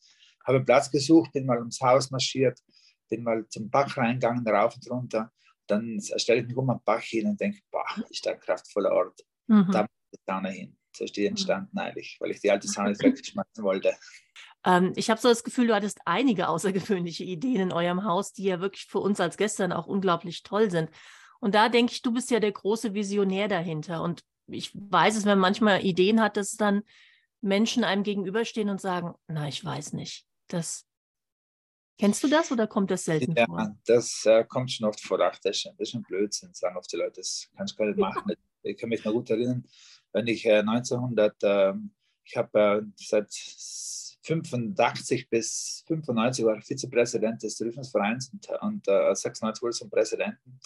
Habe 0.45 0.63
Platz 0.63 0.91
gesucht, 0.91 1.31
bin 1.33 1.45
mal 1.45 1.59
ums 1.59 1.81
Haus 1.81 2.11
marschiert, 2.11 2.59
bin 3.09 3.23
mal 3.23 3.47
zum 3.49 3.69
Bach 3.69 3.97
reingegangen, 3.97 4.47
rauf 4.47 4.75
und 4.75 4.89
runter. 4.89 5.31
Dann 5.67 5.99
stelle 6.17 6.41
ich 6.41 6.47
mich 6.47 6.55
um 6.55 6.69
am 6.69 6.81
Bach 6.83 7.01
hin 7.01 7.27
und 7.27 7.41
denke, 7.41 7.59
boah, 7.71 7.85
ist 8.09 8.25
da 8.25 8.31
ein 8.31 8.39
kraftvoller 8.39 8.91
Ort. 8.91 9.21
Mhm. 9.47 9.69
Da 9.71 9.81
muss 9.81 9.89
ich 10.11 10.19
Sauna 10.25 10.49
hin. 10.49 10.77
So 10.95 11.03
ist 11.03 11.15
die 11.15 11.21
mhm. 11.21 11.29
entstanden 11.29 11.77
eigentlich, 11.77 12.17
weil 12.19 12.31
ich 12.31 12.41
die 12.41 12.51
alte 12.51 12.67
Sauna 12.67 12.89
wegschmeißen 12.99 13.63
wollte. 13.63 13.93
Ähm, 14.65 14.93
ich 14.95 15.09
habe 15.09 15.19
so 15.21 15.29
das 15.29 15.43
Gefühl, 15.43 15.67
du 15.67 15.75
hattest 15.75 15.99
einige 16.05 16.47
außergewöhnliche 16.47 17.23
Ideen 17.23 17.61
in 17.61 17.73
eurem 17.73 18.03
Haus, 18.03 18.33
die 18.33 18.45
ja 18.45 18.59
wirklich 18.59 18.85
für 18.85 18.99
uns 18.99 19.19
als 19.19 19.37
Gäste 19.37 19.75
auch 19.77 19.87
unglaublich 19.87 20.43
toll 20.43 20.71
sind. 20.71 20.89
Und 21.45 21.53
da 21.53 21.69
denke 21.69 21.93
ich, 21.93 22.01
du 22.01 22.11
bist 22.11 22.31
ja 22.31 22.39
der 22.39 22.51
große 22.51 22.95
Visionär 22.95 23.47
dahinter. 23.47 24.01
Und 24.01 24.23
ich 24.47 24.71
weiß 24.73 25.15
es, 25.15 25.25
wenn 25.25 25.37
man 25.37 25.51
manchmal 25.51 25.85
Ideen 25.85 26.19
hat, 26.19 26.37
dass 26.37 26.57
dann 26.57 26.81
Menschen 27.39 27.83
einem 27.83 28.01
gegenüberstehen 28.01 28.67
und 28.67 28.81
sagen, 28.81 29.13
na, 29.27 29.47
ich 29.47 29.63
weiß 29.63 29.93
nicht. 29.93 30.25
Das 30.47 30.87
Kennst 31.99 32.23
du 32.23 32.29
das 32.29 32.51
oder 32.51 32.65
kommt 32.65 32.89
das 32.89 33.05
selten 33.05 33.35
ja, 33.37 33.45
vor? 33.45 33.77
Das 33.85 34.25
äh, 34.25 34.43
kommt 34.43 34.71
schon 34.71 34.87
oft 34.87 34.99
vor. 34.99 35.19
Ach, 35.21 35.37
das 35.43 35.57
ist 35.57 35.67
ein 35.67 35.77
bisschen 35.77 36.01
Blödsinn, 36.01 36.51
sagen 36.51 36.77
oft 36.77 36.91
die 36.91 36.97
Leute, 36.97 37.17
das 37.17 37.47
kannst 37.55 37.75
du 37.75 37.77
gar 37.77 37.85
nicht 37.85 37.99
machen. 37.99 38.33
Ich 38.63 38.77
kann 38.77 38.89
mich 38.89 39.05
noch 39.05 39.13
gut 39.13 39.29
erinnern, 39.29 39.67
wenn 40.13 40.25
ich 40.25 40.47
äh, 40.47 40.57
1900, 40.61 41.43
äh, 41.43 41.73
ich 42.23 42.37
habe 42.37 42.87
seit 42.95 43.31
85 44.23 45.29
bis 45.29 45.83
95 45.85 46.43
war 46.43 46.57
ich 46.57 46.65
Vizepräsident 46.65 47.43
des 47.43 47.55
Tourismusvereins 47.55 48.29
und, 48.33 48.49
und 48.63 48.87
äh, 48.87 49.13
96 49.13 49.61
wurde 49.61 49.75
zum 49.75 49.91
Präsidenten. 49.91 50.59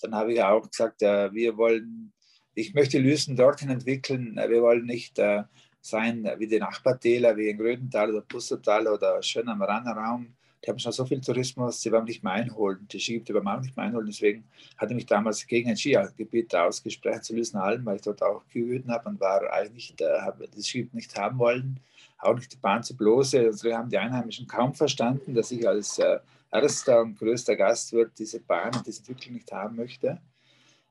Dann 0.00 0.14
habe 0.14 0.32
ich 0.32 0.42
auch 0.42 0.68
gesagt, 0.68 1.02
äh, 1.02 1.32
wir 1.32 1.56
wollen, 1.56 2.12
ich 2.54 2.74
möchte 2.74 2.98
Lüsen 2.98 3.36
dorthin 3.36 3.70
entwickeln. 3.70 4.36
Wir 4.36 4.62
wollen 4.62 4.86
nicht 4.86 5.18
äh, 5.18 5.44
sein 5.80 6.28
wie 6.38 6.46
die 6.46 6.58
Nachbartäler, 6.58 7.36
wie 7.36 7.48
in 7.48 7.58
Grödental 7.58 8.10
oder 8.10 8.22
Pustertal 8.22 8.86
oder 8.88 9.22
schön 9.22 9.48
am 9.48 9.62
Rannerraum, 9.62 10.34
die 10.64 10.70
haben 10.70 10.78
schon 10.78 10.92
so 10.92 11.04
viel 11.04 11.20
Tourismus, 11.20 11.82
sie 11.82 11.92
wollen 11.92 12.04
nicht 12.04 12.24
mehr 12.24 12.32
einholen. 12.32 12.88
Die 12.90 12.98
Skigebiete 12.98 13.34
wollen 13.34 13.46
auch 13.48 13.60
nicht 13.60 13.76
mehr 13.76 13.84
einholen. 13.84 14.06
Deswegen 14.06 14.44
hatte 14.78 14.92
ich 14.92 14.96
mich 14.96 15.06
damals 15.06 15.46
gegen 15.46 15.68
ein 15.68 15.76
Skigebiet 15.76 16.54
ausgesprochen 16.54 17.22
zu 17.22 17.34
Lüsenhalm, 17.34 17.84
weil 17.84 17.96
ich 17.96 18.02
dort 18.02 18.22
auch 18.22 18.42
geübt 18.48 18.88
habe 18.88 19.10
und 19.10 19.20
war 19.20 19.52
eigentlich, 19.52 19.94
äh, 20.00 20.20
habe 20.22 20.48
das 20.48 20.66
Skigebiet 20.66 20.94
nicht 20.94 21.16
haben 21.16 21.38
wollen, 21.38 21.80
auch 22.18 22.34
nicht 22.34 22.50
die 22.50 22.56
Bahn 22.56 22.82
zu 22.82 22.96
bloße. 22.96 23.40
Also 23.40 23.70
haben 23.74 23.90
die 23.90 23.98
Einheimischen 23.98 24.46
kaum 24.46 24.72
verstanden, 24.72 25.34
dass 25.34 25.50
ich 25.50 25.68
als 25.68 25.98
äh, 25.98 26.18
erster 26.54 27.02
und 27.02 27.18
größter 27.18 27.56
Gastwirt 27.56 28.18
diese 28.18 28.40
Bahn 28.40 28.74
und 28.74 28.86
diese 28.86 29.00
Entwicklung 29.00 29.34
nicht 29.34 29.50
haben 29.52 29.76
möchte. 29.76 30.20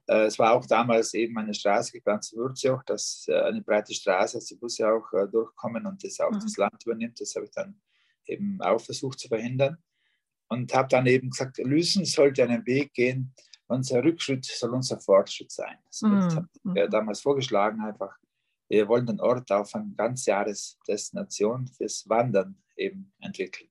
Äh, 0.07 0.25
es 0.25 0.37
war 0.37 0.53
auch 0.53 0.65
damals 0.65 1.13
eben 1.13 1.37
eine 1.37 1.53
Straße 1.53 1.91
geplant 1.91 2.25
zu 2.25 2.35
Würzjoch, 2.37 2.83
dass 2.83 3.25
äh, 3.27 3.39
eine 3.39 3.61
breite 3.61 3.93
Straße, 3.93 4.37
dass 4.37 4.45
die 4.45 4.55
Busse 4.55 4.87
auch 4.87 5.11
äh, 5.13 5.27
durchkommen 5.27 5.85
und 5.85 6.03
das 6.03 6.19
auch 6.19 6.31
mhm. 6.31 6.39
das 6.41 6.57
Land 6.57 6.85
übernimmt. 6.85 7.19
Das 7.19 7.35
habe 7.35 7.45
ich 7.45 7.51
dann 7.51 7.79
eben 8.25 8.61
auch 8.61 8.81
versucht 8.81 9.19
zu 9.19 9.27
verhindern. 9.27 9.77
Und 10.49 10.73
habe 10.73 10.89
dann 10.89 11.07
eben 11.07 11.29
gesagt, 11.31 11.57
Lüsen 11.57 12.05
sollte 12.05 12.43
einen 12.43 12.65
Weg 12.65 12.93
gehen, 12.93 13.33
unser 13.67 14.03
Rückschritt 14.03 14.45
soll 14.45 14.71
unser 14.73 14.99
Fortschritt 14.99 15.51
sein. 15.51 15.77
Das 15.85 16.01
mhm. 16.01 16.35
habe 16.35 16.49
ja 16.75 16.87
damals 16.87 17.21
vorgeschlagen, 17.21 17.81
einfach, 17.81 18.15
wir 18.67 18.87
wollen 18.87 19.05
den 19.07 19.19
Ort 19.19 19.51
auf 19.51 19.73
eine 19.73 19.93
Ganzjahresdestination 19.95 21.67
fürs 21.67 22.07
Wandern 22.07 22.61
eben 22.75 23.13
entwickeln. 23.19 23.69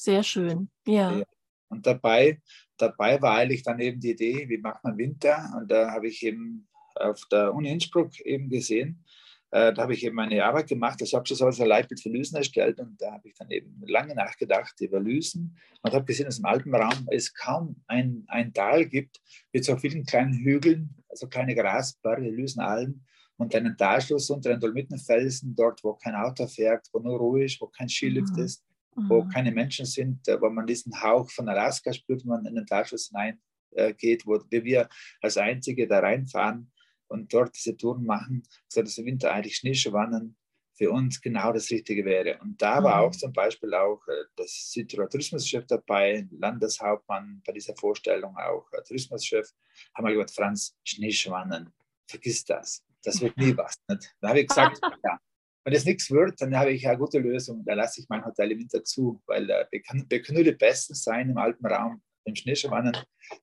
Sehr 0.00 0.22
schön, 0.22 0.70
ja. 0.86 1.18
ja. 1.18 1.24
Und 1.68 1.86
dabei, 1.86 2.40
dabei 2.78 3.20
war 3.20 3.36
eigentlich 3.36 3.62
dann 3.62 3.78
eben 3.80 4.00
die 4.00 4.12
Idee, 4.12 4.48
wie 4.48 4.56
macht 4.56 4.82
man 4.82 4.96
Winter? 4.96 5.52
Und 5.58 5.70
da 5.70 5.90
habe 5.90 6.08
ich 6.08 6.22
eben 6.22 6.66
auf 6.94 7.22
der 7.30 7.52
Uni 7.54 7.70
Innsbruck 7.70 8.18
eben 8.20 8.48
gesehen, 8.48 9.04
äh, 9.50 9.74
da 9.74 9.82
habe 9.82 9.92
ich 9.92 10.02
eben 10.02 10.16
meine 10.16 10.42
Arbeit 10.42 10.68
gemacht. 10.68 11.02
Ich 11.02 11.12
habe 11.12 11.26
schon 11.26 11.36
so 11.36 11.62
ein 11.62 11.68
Leitbild 11.68 12.00
für 12.00 12.08
Lüsen 12.08 12.36
erstellt 12.36 12.80
und 12.80 12.96
da 12.98 13.12
habe 13.12 13.28
ich 13.28 13.34
dann 13.34 13.50
eben 13.50 13.82
lange 13.86 14.14
nachgedacht 14.14 14.80
über 14.80 15.00
Lüsen 15.00 15.58
und 15.82 15.92
habe 15.92 16.06
gesehen, 16.06 16.24
dass 16.26 16.38
im 16.38 16.46
Alpenraum 16.46 17.06
es 17.10 17.34
kaum 17.34 17.76
ein, 17.86 18.24
ein 18.28 18.54
Tal 18.54 18.86
gibt 18.86 19.20
mit 19.52 19.66
so 19.66 19.76
vielen 19.76 20.06
kleinen 20.06 20.38
Hügeln, 20.38 20.94
also 21.10 21.28
kleine 21.28 21.54
Grasberge, 21.54 22.30
Lüsenalm 22.30 23.02
und 23.36 23.54
einen 23.54 23.76
Talschluss 23.76 24.30
unter 24.30 24.48
den 24.48 24.60
Dolomitenfelsen, 24.60 25.54
dort, 25.54 25.84
wo 25.84 25.92
kein 25.92 26.14
Auto 26.14 26.46
fährt, 26.46 26.88
wo 26.94 27.00
nur 27.00 27.18
Ruhe 27.18 27.44
ist, 27.44 27.60
wo 27.60 27.66
kein 27.66 27.88
Skilift 27.88 28.36
mhm. 28.36 28.44
ist, 28.44 28.64
wo 29.08 29.22
mhm. 29.22 29.28
keine 29.28 29.52
Menschen 29.52 29.86
sind, 29.86 30.26
äh, 30.28 30.40
wo 30.40 30.50
man 30.50 30.66
diesen 30.66 31.00
Hauch 31.02 31.30
von 31.30 31.48
Alaska 31.48 31.92
spürt, 31.92 32.22
wenn 32.22 32.28
man 32.28 32.46
in 32.46 32.54
den 32.54 32.66
Talschluss 32.66 33.10
hineingeht, 33.10 34.26
wo 34.26 34.40
wir 34.50 34.88
als 35.20 35.36
Einzige 35.36 35.86
da 35.86 36.00
reinfahren 36.00 36.70
und 37.08 37.32
dort 37.32 37.54
diese 37.56 37.76
Touren 37.76 38.04
machen, 38.04 38.42
sodass 38.68 38.98
im 38.98 39.06
Winter 39.06 39.32
eigentlich 39.32 39.56
Schneeschuhwandern 39.56 40.36
für 40.80 40.90
uns 40.90 41.20
genau 41.20 41.52
das 41.52 41.70
Richtige 41.70 42.06
wäre. 42.06 42.38
Und 42.40 42.62
da 42.62 42.82
war 42.82 43.02
mhm. 43.02 43.08
auch 43.08 43.10
zum 43.10 43.32
Beispiel 43.34 43.74
auch 43.74 44.00
äh, 44.08 44.24
das 44.36 44.70
Südtiroler 44.72 45.10
Tourismuschef 45.10 45.66
dabei, 45.66 46.26
Landeshauptmann 46.30 47.42
bei 47.44 47.52
dieser 47.52 47.76
Vorstellung, 47.76 48.34
auch 48.38 48.66
äh, 48.72 48.82
Tourismuschef, 48.82 49.46
haben 49.94 50.06
wir 50.06 50.14
gesagt, 50.14 50.30
Franz, 50.30 50.74
Schneeschuhwandern, 50.84 51.70
vergiss 52.06 52.44
das, 52.46 52.82
das 53.04 53.20
wird 53.20 53.36
nie 53.36 53.54
was. 53.56 53.78
Nicht? 53.88 54.14
Dann 54.20 54.30
habe 54.30 54.40
ich 54.40 54.48
gesagt, 54.48 54.80
ja, 55.04 55.18
wenn 55.64 55.74
es 55.74 55.84
nichts 55.84 56.10
wird, 56.10 56.40
dann 56.40 56.56
habe 56.56 56.72
ich 56.72 56.86
eine 56.88 56.98
gute 56.98 57.18
Lösung, 57.18 57.64
da 57.64 57.74
lasse 57.74 58.00
ich 58.00 58.08
mein 58.08 58.24
Hotel 58.24 58.52
im 58.52 58.58
Winter 58.58 58.82
zu, 58.82 59.22
weil 59.26 59.48
äh, 59.50 59.66
wir, 59.70 59.82
können, 59.82 60.06
wir 60.08 60.22
können 60.22 60.36
nur 60.36 60.44
die 60.44 60.52
Besten 60.52 60.94
sein 60.94 61.30
im 61.30 61.38
Alpenraum 61.38 62.00
im 62.24 62.34
Schneeschuhwandern 62.34 62.96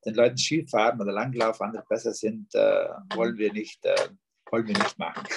den 0.05 0.15
Leuten 0.15 0.37
Skifahren 0.37 0.99
oder 1.01 1.11
Langlauf 1.11 1.61
andere 1.61 1.83
besser 1.87 2.13
sind, 2.13 2.53
äh, 2.53 2.89
wollen 3.15 3.37
wir 3.37 3.51
nicht, 3.53 3.83
äh, 3.85 3.95
wollen 4.51 4.67
wir 4.67 4.77
nicht 4.77 4.97
machen. 4.97 5.23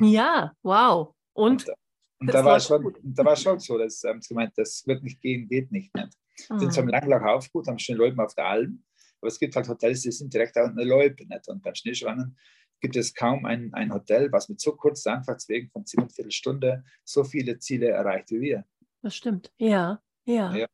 Ja, 0.00 0.52
wow. 0.62 1.14
Und, 1.34 1.68
und, 1.68 1.76
und 2.20 2.32
da, 2.32 2.42
war 2.42 2.58
schon, 2.58 2.94
da 3.02 3.24
war 3.26 3.36
schon 3.36 3.58
so, 3.58 3.76
dass 3.76 4.04
ähm, 4.04 4.20
gemeint, 4.26 4.52
das 4.56 4.86
wird 4.86 5.02
nicht 5.02 5.20
gehen, 5.20 5.46
geht 5.46 5.70
nicht. 5.70 5.94
nicht. 5.94 6.16
Mhm. 6.48 6.60
Sind 6.60 6.72
zum 6.72 6.88
Langlauf 6.88 7.22
auch 7.22 7.52
gut, 7.52 7.66
haben 7.66 7.78
schöne 7.78 7.98
Leute 7.98 8.22
auf 8.22 8.34
der 8.34 8.46
Alm, 8.46 8.82
aber 9.20 9.28
es 9.28 9.38
gibt 9.38 9.54
halt 9.54 9.68
Hotels, 9.68 10.00
die 10.00 10.12
sind 10.12 10.32
direkt 10.32 10.56
an 10.56 10.74
der 10.74 10.86
Loipe. 10.86 11.26
Nicht? 11.26 11.48
Und 11.48 11.62
beim 11.62 11.74
Schneeschuhwandern 11.74 12.34
gibt 12.82 12.96
es 12.96 13.14
kaum 13.14 13.46
ein, 13.46 13.72
ein 13.72 13.92
Hotel, 13.94 14.30
was 14.32 14.48
mit 14.48 14.60
so 14.60 14.72
kurzen 14.72 15.10
Anfahrtswegen 15.10 15.70
von 15.70 15.86
47 15.86 16.36
Stunden 16.36 16.84
so 17.04 17.24
viele 17.24 17.58
Ziele 17.58 17.88
erreicht 17.88 18.30
wie 18.30 18.40
wir. 18.40 18.64
Das 19.00 19.16
stimmt, 19.16 19.50
ja, 19.56 20.02
ja. 20.24 20.54
ja. 20.54 20.66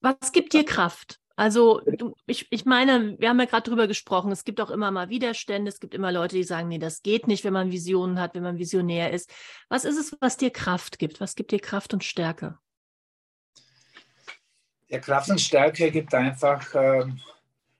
Was 0.00 0.32
gibt 0.32 0.52
dir 0.52 0.64
Kraft? 0.64 1.20
Also 1.36 1.80
du, 1.80 2.14
ich, 2.26 2.46
ich 2.50 2.64
meine, 2.64 3.16
wir 3.18 3.28
haben 3.28 3.40
ja 3.40 3.46
gerade 3.46 3.68
drüber 3.68 3.88
gesprochen, 3.88 4.30
es 4.30 4.44
gibt 4.44 4.60
auch 4.60 4.70
immer 4.70 4.90
mal 4.90 5.08
Widerstände, 5.08 5.68
es 5.68 5.80
gibt 5.80 5.94
immer 5.94 6.12
Leute, 6.12 6.36
die 6.36 6.44
sagen, 6.44 6.68
nee, 6.68 6.78
das 6.78 7.02
geht 7.02 7.26
nicht, 7.26 7.44
wenn 7.44 7.52
man 7.52 7.72
Visionen 7.72 8.20
hat, 8.20 8.34
wenn 8.34 8.42
man 8.42 8.58
visionär 8.58 9.12
ist. 9.12 9.32
Was 9.68 9.84
ist 9.84 9.98
es, 9.98 10.16
was 10.20 10.36
dir 10.36 10.50
Kraft 10.50 10.98
gibt? 10.98 11.20
Was 11.20 11.34
gibt 11.34 11.50
dir 11.50 11.58
Kraft 11.58 11.92
und 11.92 12.04
Stärke? 12.04 12.58
Ja, 14.86 15.00
Kraft 15.00 15.28
und 15.28 15.40
Stärke 15.40 15.90
gibt 15.90 16.14
einfach, 16.14 16.72
äh, 16.74 17.06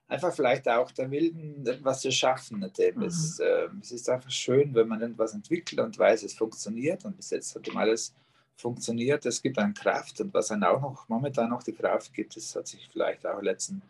einfach 0.07 0.33
vielleicht 0.33 0.67
auch 0.67 0.91
der 0.91 1.09
Willen, 1.09 1.65
etwas 1.65 2.01
zu 2.01 2.11
schaffen. 2.11 2.59
Mhm. 2.59 3.01
Es, 3.03 3.39
äh, 3.39 3.67
es, 3.81 3.91
ist 3.91 4.09
einfach 4.09 4.31
schön, 4.31 4.73
wenn 4.75 4.87
man 4.87 5.01
etwas 5.01 5.33
entwickelt 5.33 5.81
und 5.81 5.97
weiß, 5.97 6.23
es 6.23 6.33
funktioniert. 6.33 7.05
Und 7.05 7.17
bis 7.17 7.31
jetzt 7.31 7.55
hat 7.55 7.67
ihm 7.67 7.77
alles 7.77 8.13
funktioniert. 8.55 9.25
Es 9.25 9.41
gibt 9.41 9.57
eine 9.57 9.73
Kraft 9.73 10.21
und 10.21 10.33
was 10.33 10.47
dann 10.47 10.63
auch 10.63 10.81
noch 10.81 11.09
momentan 11.09 11.49
noch 11.49 11.63
die 11.63 11.73
Kraft 11.73 12.13
gibt, 12.13 12.35
das 12.35 12.55
hat 12.55 12.67
sich 12.67 12.87
vielleicht 12.91 13.25
auch 13.25 13.33
in 13.33 13.39
den 13.39 13.45
letzten 13.45 13.81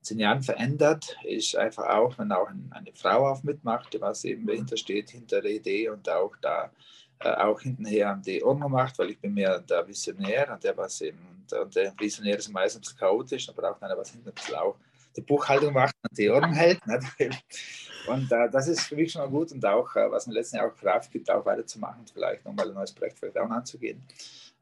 zehn 0.00 0.18
Jahren 0.18 0.42
verändert, 0.42 1.16
ist 1.24 1.56
einfach 1.56 1.88
auch, 1.88 2.18
wenn 2.18 2.32
auch 2.32 2.48
eine 2.48 2.92
Frau 2.94 3.28
auf 3.28 3.44
mitmacht, 3.44 3.96
was 4.00 4.24
eben 4.24 4.46
dahinter 4.46 4.76
steht, 4.76 5.10
hinter 5.10 5.40
der 5.40 5.50
Idee 5.50 5.88
und 5.88 6.08
auch 6.08 6.34
da 6.40 6.70
äh, 7.20 7.30
auch 7.30 7.60
hintenher 7.60 8.20
die 8.24 8.42
Ordnung 8.42 8.72
macht, 8.72 8.98
weil 8.98 9.10
ich 9.10 9.18
bin 9.18 9.34
mehr 9.34 9.58
der 9.60 9.86
Visionär 9.86 10.52
und 10.52 10.62
der 10.62 10.76
was 10.76 11.00
eben, 11.00 11.18
und, 11.18 11.52
und 11.52 11.74
der 11.74 11.92
Visionär 11.98 12.38
ist 12.38 12.48
meistens 12.48 12.96
chaotisch, 12.96 13.48
aber 13.48 13.70
auch 13.70 13.82
einer, 13.82 13.96
was 13.96 14.10
hinter 14.10 14.32
auch 14.62 14.76
die 15.18 15.24
Buchhaltung 15.24 15.74
macht 15.74 15.94
und 16.08 16.16
die 16.16 16.30
Ordnung 16.30 16.52
hält. 16.52 16.80
Und 18.06 18.32
äh, 18.32 18.48
das 18.50 18.68
ist 18.68 18.82
für 18.82 18.96
mich 18.96 19.12
schon 19.12 19.20
mal 19.20 19.28
gut 19.28 19.52
und 19.52 19.62
auch, 19.66 19.94
äh, 19.94 20.10
was 20.10 20.26
mir 20.26 20.32
letztens 20.32 20.62
auch 20.62 20.74
Kraft 20.74 21.10
gibt, 21.10 21.30
auch 21.30 21.44
weiterzumachen, 21.44 22.06
vielleicht 22.10 22.42
nochmal 22.42 22.68
ein 22.68 22.74
neues 22.74 22.92
Projekt 22.92 23.18
vielleicht 23.18 23.36
auch 23.36 23.50
anzugehen, 23.50 24.02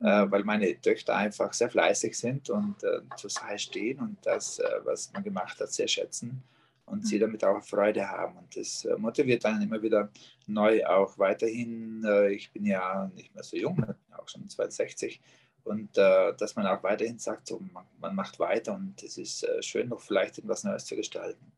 äh, 0.01 0.25
weil 0.29 0.43
meine 0.43 0.81
Töchter 0.81 1.15
einfach 1.15 1.53
sehr 1.53 1.71
fleißig 1.71 2.19
sind 2.19 2.51
und 2.51 2.83
äh, 2.83 3.03
zur 3.17 3.31
Sache 3.31 3.57
stehen 3.57 4.01
und 4.01 4.17
das, 4.25 4.59
äh, 4.59 4.65
was 4.83 5.13
man 5.13 5.23
gemacht 5.23 5.61
hat, 5.61 5.71
sehr 5.71 5.87
schätzen 5.87 6.43
und 6.87 7.07
sie 7.07 7.21
damit 7.21 7.45
auch 7.45 7.63
Freude 7.63 8.09
haben. 8.09 8.37
Und 8.37 8.57
das 8.57 8.85
äh, 8.85 8.97
motiviert 8.97 9.45
dann 9.45 9.63
immer 9.63 9.81
wieder 9.81 10.11
neu 10.49 10.85
auch 10.85 11.17
weiterhin. 11.17 12.05
ich 12.31 12.51
bin 12.51 12.65
ja 12.67 13.09
nicht 13.15 13.33
mehr 13.33 13.45
so 13.45 13.57
jung, 13.57 13.85
auch 14.17 14.29
schon 14.29 14.49
62 14.49 15.21
und 15.66 15.99
äh, 15.99 16.35
dass 16.37 16.56
man 16.56 16.66
auch 16.66 16.82
weiterhin 16.82 17.18
sagt, 17.18 17.49
so, 17.49 17.58
man, 17.73 17.85
man, 17.99 18.14
macht 18.14 18.38
weiter 18.38 18.75
und 18.75 19.02
es 19.02 19.18
ist 19.18 19.42
äh, 19.42 19.62
schön, 19.62 19.88
noch 19.88 20.00
vielleicht 20.00 20.38
etwas 20.38 20.64
Neues 20.64 20.85
zu 20.85 20.96
gestalten. 20.96 21.52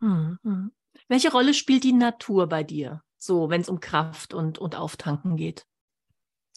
Mhm. 0.00 0.70
Welche 1.08 1.32
Rolle 1.32 1.54
spielt 1.54 1.84
die 1.84 1.92
Natur 1.92 2.48
bei 2.48 2.62
dir, 2.62 3.02
so 3.18 3.50
wenn 3.50 3.62
es 3.62 3.68
um 3.68 3.80
Kraft 3.80 4.34
und, 4.34 4.58
und 4.58 4.76
Auftanken 4.76 5.36
geht? 5.36 5.66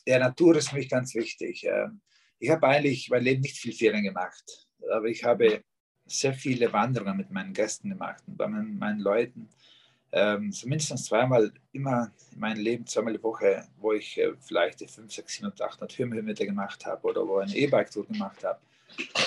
Ja, 0.06 0.20
Natur 0.20 0.56
ist 0.56 0.70
für 0.70 0.76
mich 0.76 0.90
ganz 0.90 1.16
wichtig. 1.16 1.64
Ähm, 1.64 2.02
ich 2.40 2.50
habe 2.50 2.68
eigentlich 2.68 3.10
mein 3.10 3.24
Leben 3.24 3.42
nicht 3.42 3.58
viel 3.58 3.74
Ferien 3.74 4.04
gemacht, 4.04 4.68
aber 4.92 5.06
ich 5.06 5.24
habe 5.24 5.64
sehr 6.06 6.34
viele 6.34 6.72
Wanderungen 6.72 7.18
mit 7.18 7.32
meinen 7.32 7.54
Gästen 7.54 7.90
gemacht 7.90 8.24
und 8.28 8.38
bei 8.38 8.48
meinen, 8.48 8.78
meinen 8.78 9.00
Leuten 9.00 9.50
ähm, 10.12 10.52
so 10.52 10.68
mindestens 10.68 11.06
zweimal 11.06 11.52
immer 11.72 12.12
in 12.32 12.40
meinem 12.40 12.60
Leben, 12.60 12.88
zweimal 12.88 13.14
die 13.14 13.24
Woche, 13.24 13.68
wo 13.80 13.94
ich 13.94 14.18
äh, 14.18 14.34
vielleicht 14.40 14.80
5, 14.80 15.12
6, 15.12 15.34
700, 15.34 15.62
800 15.62 15.98
Höhenmeter 15.98 16.46
gemacht 16.46 16.86
habe 16.86 17.08
oder 17.08 17.28
wo 17.28 17.38
eine 17.38 17.56
E-Bike-Tour 17.56 18.06
gemacht 18.08 18.44
habe. 18.44 18.60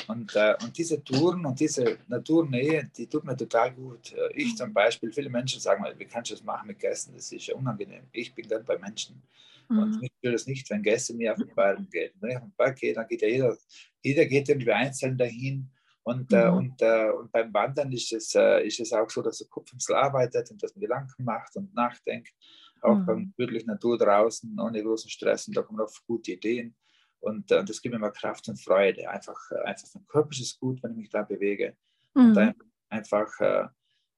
Und, 0.09 0.35
äh, 0.35 0.57
und 0.63 0.77
diese 0.77 1.03
Touren 1.05 1.45
und 1.45 1.61
diese 1.61 1.99
Naturnähe, 2.09 2.91
die 2.97 3.07
tut 3.07 3.25
mir 3.25 3.37
total 3.37 3.73
gut. 3.73 4.13
Äh, 4.13 4.33
ich 4.35 4.57
zum 4.57 4.73
Beispiel, 4.73 5.13
viele 5.13 5.31
Menschen 5.31 5.61
sagen 5.61 5.83
mal, 5.83 5.97
wie 5.99 6.07
kannst 6.07 6.31
du 6.31 6.35
das 6.35 6.43
machen 6.43 6.67
mit 6.67 6.79
Gästen? 6.79 7.13
Das 7.15 7.31
ist 7.31 7.47
ja 7.47 7.55
unangenehm. 7.55 8.05
Ich 8.13 8.35
bin 8.35 8.49
dann 8.49 8.65
bei 8.65 8.79
Menschen. 8.79 9.23
Mhm. 9.69 9.79
Und 9.79 10.01
mich 10.01 10.11
will 10.23 10.33
das 10.33 10.47
nicht, 10.47 10.69
wenn 10.71 10.83
Gäste 10.83 11.15
mir 11.15 11.33
auf 11.33 11.39
den 11.39 11.55
Berg 11.55 11.91
gehen. 11.91 12.11
Wenn 12.21 12.31
ich 12.31 12.37
auf 12.37 12.43
den 12.43 12.55
Berg 12.57 12.77
gehe, 12.77 12.95
dann 12.95 13.07
geht 13.07 13.23
ja 13.23 13.29
jeder, 13.29 13.57
jeder 14.03 14.27
geht 14.27 14.49
irgendwie 14.49 14.73
einzeln 14.73 15.17
dahin 15.17 15.69
und, 16.03 16.33
äh, 16.33 16.37
mhm. 16.37 16.43
äh, 16.43 16.49
und, 16.49 16.83
äh, 16.83 17.11
und 17.11 17.33
beim 17.33 17.53
Wandern 17.53 17.93
ist 17.93 18.13
es, 18.13 18.35
äh, 18.35 18.67
ist 18.67 18.81
es 18.81 18.93
auch 18.93 19.09
so, 19.11 19.23
dass 19.23 19.39
der 19.39 19.49
Kopf 19.49 19.73
ein 19.73 19.77
bisschen 19.77 19.97
arbeitet 19.97 20.51
und 20.51 20.63
dass 20.63 20.75
man 20.75 20.81
Gedanken 20.81 21.25
macht 21.25 21.57
und 21.57 21.75
nachdenkt. 21.75 22.33
Auch 22.81 22.97
mhm. 22.97 23.07
beim 23.07 23.35
wirklich 23.37 23.67
Natur 23.67 23.99
draußen, 23.99 24.59
ohne 24.59 24.83
großen 24.83 25.11
Stress. 25.11 25.47
Und 25.49 25.57
da 25.57 25.63
kommen 25.63 25.81
auch 25.81 25.93
gute 26.07 26.33
Ideen. 26.33 26.75
Und 27.21 27.51
äh, 27.53 27.63
das 27.65 27.83
gibt 27.83 27.93
mir 27.93 27.99
immer 27.99 28.11
Kraft 28.11 28.49
und 28.49 28.59
Freude. 28.59 29.11
Einfach, 29.11 29.39
äh, 29.51 29.63
einfach 29.65 29.89
mein 29.95 30.07
Körper 30.07 30.31
ist 30.31 30.59
gut, 30.59 30.83
wenn 30.83 30.93
ich 30.93 30.97
mich 30.97 31.11
da 31.11 31.23
bewege. 31.23 31.77
Mhm. 32.15 32.37
Und 32.37 32.55
einfach, 32.89 33.31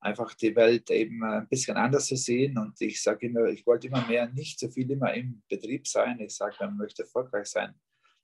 einfach 0.00 0.32
die 0.34 0.56
Welt 0.56 0.88
eben 0.90 1.22
ein 1.24 1.48
bisschen 1.48 1.76
anders 1.76 2.06
zu 2.06 2.16
sehen. 2.16 2.56
Und 2.56 2.80
ich 2.80 3.02
sage 3.02 3.26
immer, 3.26 3.46
ich 3.46 3.66
wollte 3.66 3.88
immer 3.88 4.06
mehr, 4.06 4.28
nicht 4.28 4.58
so 4.58 4.68
viel 4.68 4.90
immer 4.90 5.12
im 5.12 5.42
Betrieb 5.48 5.86
sein. 5.86 6.20
Ich 6.20 6.34
sage, 6.34 6.54
wenn 6.60 6.68
man 6.68 6.78
möchte 6.78 7.02
erfolgreich 7.02 7.46
sein, 7.46 7.74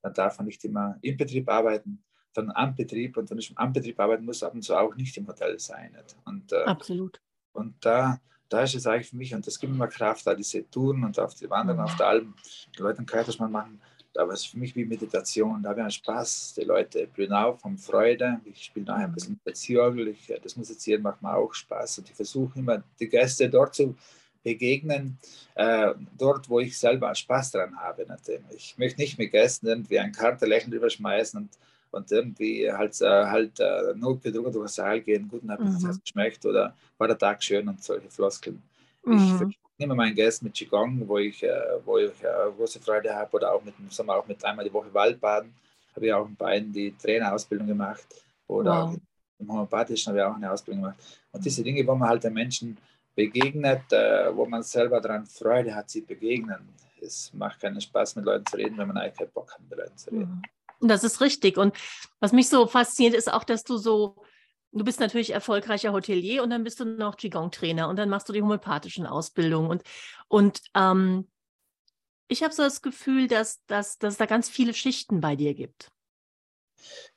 dann 0.00 0.14
darf 0.14 0.38
man 0.38 0.46
nicht 0.46 0.64
immer 0.64 0.96
im 1.02 1.16
Betrieb 1.16 1.48
arbeiten, 1.50 2.04
sondern 2.38 2.56
am 2.56 2.74
Betrieb. 2.74 3.16
Und 3.16 3.30
wenn 3.30 3.38
ich 3.38 3.52
am 3.56 3.72
Betrieb 3.72 3.98
arbeiten 3.98 4.24
muss, 4.24 4.42
ab 4.42 4.54
und 4.54 4.62
zu 4.62 4.76
auch 4.76 4.94
nicht 4.94 5.16
im 5.16 5.26
Hotel 5.26 5.58
sein. 5.58 5.90
Und, 6.24 6.52
äh, 6.52 6.64
Absolut. 6.64 7.20
Und 7.52 7.74
da, 7.80 8.20
da 8.48 8.62
ist 8.62 8.74
es 8.74 8.86
eigentlich 8.86 9.10
für 9.10 9.16
mich, 9.16 9.34
und 9.34 9.46
das 9.46 9.58
gibt 9.58 9.74
mir 9.74 9.88
Kraft, 9.88 10.26
da 10.26 10.34
diese 10.34 10.68
Touren 10.70 11.04
und 11.04 11.18
auf 11.18 11.34
die 11.34 11.50
Wanderung 11.50 11.80
mhm. 11.80 11.86
auf 11.86 11.96
der 11.96 12.06
Alm, 12.06 12.34
die 12.76 12.82
Leute 12.82 13.02
in 13.02 13.36
man 13.38 13.50
machen, 13.50 13.80
da 14.14 14.26
war 14.26 14.34
es 14.34 14.44
für 14.44 14.58
mich 14.58 14.74
wie 14.74 14.84
Meditation, 14.84 15.62
da 15.62 15.70
habe 15.70 15.84
ich 15.86 15.94
Spaß, 15.94 16.54
die 16.54 16.64
Leute 16.64 17.06
blühen 17.06 17.32
auf, 17.32 17.62
haben 17.62 17.78
Freude, 17.78 18.40
ich 18.44 18.64
spiele 18.64 18.86
nachher 18.86 19.04
ein 19.04 19.12
bisschen 19.12 19.38
Bezirkel, 19.44 20.08
ich, 20.08 20.32
das 20.42 20.56
Musizieren 20.56 21.02
macht 21.02 21.22
mir 21.22 21.34
auch 21.34 21.52
Spaß 21.52 21.98
und 21.98 22.08
ich 22.08 22.16
versuche 22.16 22.58
immer, 22.58 22.82
die 22.98 23.08
Gäste 23.08 23.48
dort 23.50 23.74
zu 23.74 23.96
begegnen, 24.42 25.18
äh, 25.54 25.94
dort, 26.16 26.48
wo 26.48 26.58
ich 26.58 26.78
selber 26.78 27.14
Spaß 27.14 27.52
dran 27.52 27.76
habe. 27.76 28.06
Ich 28.56 28.78
möchte 28.78 29.00
nicht 29.00 29.18
mit 29.18 29.30
Gästen 29.30 29.66
irgendwie 29.66 29.98
ein 29.98 30.12
Karte 30.12 30.46
lächeln 30.46 30.72
überschmeißen 30.72 31.40
und, 31.40 31.50
und 31.90 32.10
irgendwie 32.10 32.70
halt, 32.70 33.00
äh, 33.00 33.06
halt 33.06 33.60
äh, 33.60 33.94
notgedrungen 33.94 34.52
durch 34.52 34.66
den 34.66 34.74
Saal 34.74 35.00
gehen, 35.00 35.28
guten 35.28 35.50
Appetit, 35.50 35.82
mhm. 35.82 36.00
geschmeckt 36.00 36.44
oder 36.46 36.74
war 36.96 37.08
der 37.08 37.18
Tag 37.18 37.42
schön 37.42 37.68
und 37.68 37.82
solche 37.82 38.10
Floskeln. 38.10 38.62
Mhm. 39.04 39.50
Ich 39.50 39.58
nehme 39.78 39.94
meinen 39.94 40.14
Gästen 40.14 40.46
mit 40.46 40.54
Qigong, 40.54 41.06
wo 41.06 41.18
ich, 41.18 41.42
äh, 41.42 41.78
wo 41.84 41.98
ich 41.98 42.12
große 42.56 42.80
Freude 42.80 43.14
habe 43.14 43.36
oder 43.36 43.52
auch 43.52 43.62
mit, 43.62 43.74
sagen 43.90 44.08
wir, 44.08 44.16
auch 44.16 44.26
mit 44.26 44.44
einmal 44.44 44.64
die 44.64 44.72
Woche 44.72 44.92
Waldbaden. 44.92 45.54
Habe 45.94 46.06
ich 46.06 46.12
auch 46.12 46.26
in 46.26 46.36
beiden 46.36 46.72
die 46.72 46.94
Trainerausbildung 46.96 47.66
gemacht 47.66 48.06
oder 48.46 48.88
wow. 48.88 48.96
im 49.38 49.48
Homöopathischen 49.48 50.10
habe 50.10 50.18
ich 50.18 50.24
auch 50.24 50.36
eine 50.36 50.50
Ausbildung 50.50 50.82
gemacht. 50.82 50.98
Und 51.32 51.44
diese 51.44 51.62
Dinge, 51.62 51.84
wo 51.86 51.94
man 51.94 52.08
halt 52.08 52.22
den 52.22 52.34
Menschen 52.34 52.76
begegnet, 53.16 53.82
wo 54.32 54.46
man 54.46 54.62
selber 54.62 55.00
daran 55.00 55.26
Freude 55.26 55.74
hat, 55.74 55.90
sie 55.90 56.02
begegnen. 56.02 56.68
Es 57.00 57.32
macht 57.34 57.60
keinen 57.60 57.80
Spaß, 57.80 58.14
mit 58.16 58.24
Leuten 58.24 58.46
zu 58.46 58.56
reden, 58.56 58.78
wenn 58.78 58.86
man 58.86 58.98
eigentlich 58.98 59.18
keinen 59.18 59.30
Bock 59.30 59.52
hat, 59.52 59.60
mit 59.68 59.76
Leuten 59.76 59.96
zu 59.96 60.10
reden. 60.10 60.30
Mhm. 60.30 60.42
Das 60.80 61.04
ist 61.04 61.20
richtig. 61.20 61.56
Und 61.56 61.74
was 62.20 62.32
mich 62.32 62.48
so 62.48 62.66
fasziniert, 62.66 63.14
ist 63.14 63.32
auch, 63.32 63.44
dass 63.44 63.64
du 63.64 63.76
so, 63.76 64.22
du 64.72 64.84
bist 64.84 65.00
natürlich 65.00 65.30
erfolgreicher 65.30 65.92
Hotelier 65.92 66.42
und 66.42 66.50
dann 66.50 66.64
bist 66.64 66.80
du 66.80 66.84
noch 66.84 67.16
Qigong-Trainer 67.16 67.88
und 67.88 67.96
dann 67.96 68.08
machst 68.08 68.28
du 68.28 68.32
die 68.32 68.42
homöopathischen 68.42 69.06
Ausbildungen. 69.06 69.70
Und, 69.70 69.82
und 70.28 70.60
ähm, 70.74 71.28
ich 72.28 72.42
habe 72.42 72.54
so 72.54 72.62
das 72.62 72.82
Gefühl, 72.82 73.26
dass, 73.26 73.64
dass, 73.66 73.98
dass 73.98 74.14
es 74.14 74.18
da 74.18 74.26
ganz 74.26 74.48
viele 74.48 74.74
Schichten 74.74 75.20
bei 75.20 75.34
dir 75.34 75.54
gibt. 75.54 75.90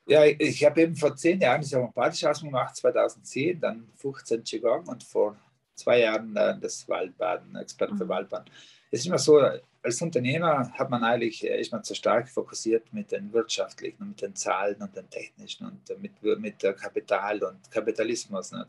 Ja, 0.07 0.25
ich 0.25 0.65
habe 0.65 0.81
eben 0.81 0.95
vor 0.95 1.15
zehn 1.15 1.39
Jahren 1.39 1.61
die 1.61 1.75
homöopathische 1.75 2.29
Ausbildung 2.29 2.53
gemacht, 2.53 2.75
2010, 2.75 3.59
dann 3.59 3.89
15 3.97 4.43
Qigong 4.43 4.87
und 4.87 5.03
vor 5.03 5.37
zwei 5.75 5.99
Jahren 5.99 6.35
äh, 6.35 6.57
das 6.59 6.87
Waldbaden, 6.89 7.55
Experten 7.55 7.97
für 7.97 8.05
mhm. 8.05 8.09
Waldbaden. 8.09 8.51
Es 8.89 9.01
ist 9.01 9.05
immer 9.05 9.19
so, 9.19 9.39
als 9.83 10.01
Unternehmer 10.01 10.71
hat 10.73 10.89
man 10.89 11.03
eigentlich, 11.03 11.43
äh, 11.43 11.59
ist 11.59 11.71
man 11.71 11.83
zu 11.83 11.95
stark 11.95 12.29
fokussiert 12.29 12.93
mit 12.93 13.11
den 13.11 13.33
wirtschaftlichen 13.33 14.01
und 14.01 14.09
mit 14.09 14.21
den 14.21 14.35
Zahlen 14.35 14.81
und 14.81 14.95
den 14.95 15.09
technischen 15.09 15.65
und 15.65 16.01
mit, 16.01 16.21
mit 16.39 16.59
Kapital 16.59 17.43
und 17.43 17.71
Kapitalismus. 17.71 18.51
Nicht? 18.51 18.67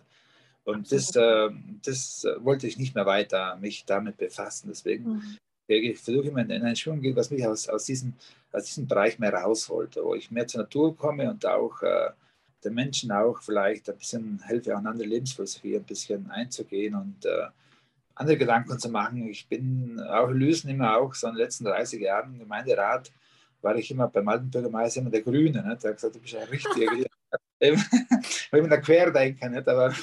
Und 0.64 0.90
das, 0.92 1.14
äh, 1.16 1.50
das 1.85 2.26
wollte 2.38 2.66
ich 2.66 2.78
nicht 2.78 2.95
mehr 2.95 3.07
weiter 3.07 3.57
mich 3.57 3.85
damit 3.85 4.16
befassen. 4.16 4.69
Deswegen 4.71 5.04
mhm. 5.04 5.38
ich 5.66 5.99
versuche 5.99 6.28
immer 6.28 6.40
in 6.40 6.52
eine 6.52 6.76
Schwung, 6.76 7.02
was 7.16 7.31
mich 7.31 7.47
aus, 7.47 7.69
aus, 7.69 7.85
diesem, 7.85 8.14
aus 8.52 8.64
diesem 8.64 8.87
Bereich 8.87 9.19
mehr 9.19 9.35
rausholt, 9.35 9.97
wo 10.02 10.14
ich 10.14 10.31
mehr 10.31 10.47
zur 10.47 10.62
Natur 10.62 10.97
komme 10.97 11.28
und 11.31 11.45
auch 11.47 11.83
äh, 11.83 12.11
den 12.64 12.75
Menschen 12.75 13.11
auch 13.11 13.42
vielleicht 13.42 13.90
ein 13.90 13.97
bisschen 13.97 14.40
helfe, 14.45 14.75
auch 14.75 14.78
eine 14.78 14.90
andere 14.90 15.09
Lebensphilosophie 15.09 15.76
ein 15.76 15.85
bisschen 15.85 16.31
einzugehen 16.31 16.95
und 16.95 17.25
äh, 17.26 17.49
andere 18.14 18.37
Gedanken 18.37 18.78
zu 18.78 18.88
machen. 18.90 19.28
Ich 19.28 19.49
bin 19.49 20.00
auch 20.00 20.28
in 20.28 20.37
Lüsen 20.37 20.71
immer 20.71 20.99
auch 20.99 21.14
so 21.14 21.26
in 21.28 21.35
den 21.35 21.42
letzten 21.42 21.64
30 21.64 22.00
Jahren 22.00 22.35
im 22.35 22.38
Gemeinderat 22.40 23.12
war 23.62 23.76
ich 23.76 23.90
immer 23.90 24.09
beim 24.09 24.28
alten 24.28 24.50
Bürgermeister 24.50 25.00
immer 25.00 25.11
der 25.11 25.23
Grüne. 25.23 25.62
Ne? 25.62 25.78
Der 25.83 25.90
hat 25.90 25.97
gesagt, 25.97 26.16
du 26.16 26.21
bist 26.21 26.35
ein 26.35 26.49
richtiger 26.49 26.92
ich 27.62 28.50
bin 28.50 28.69
der 28.69 28.80
Querdenker, 28.80 29.49
nicht? 29.49 29.69
aber, 29.69 29.95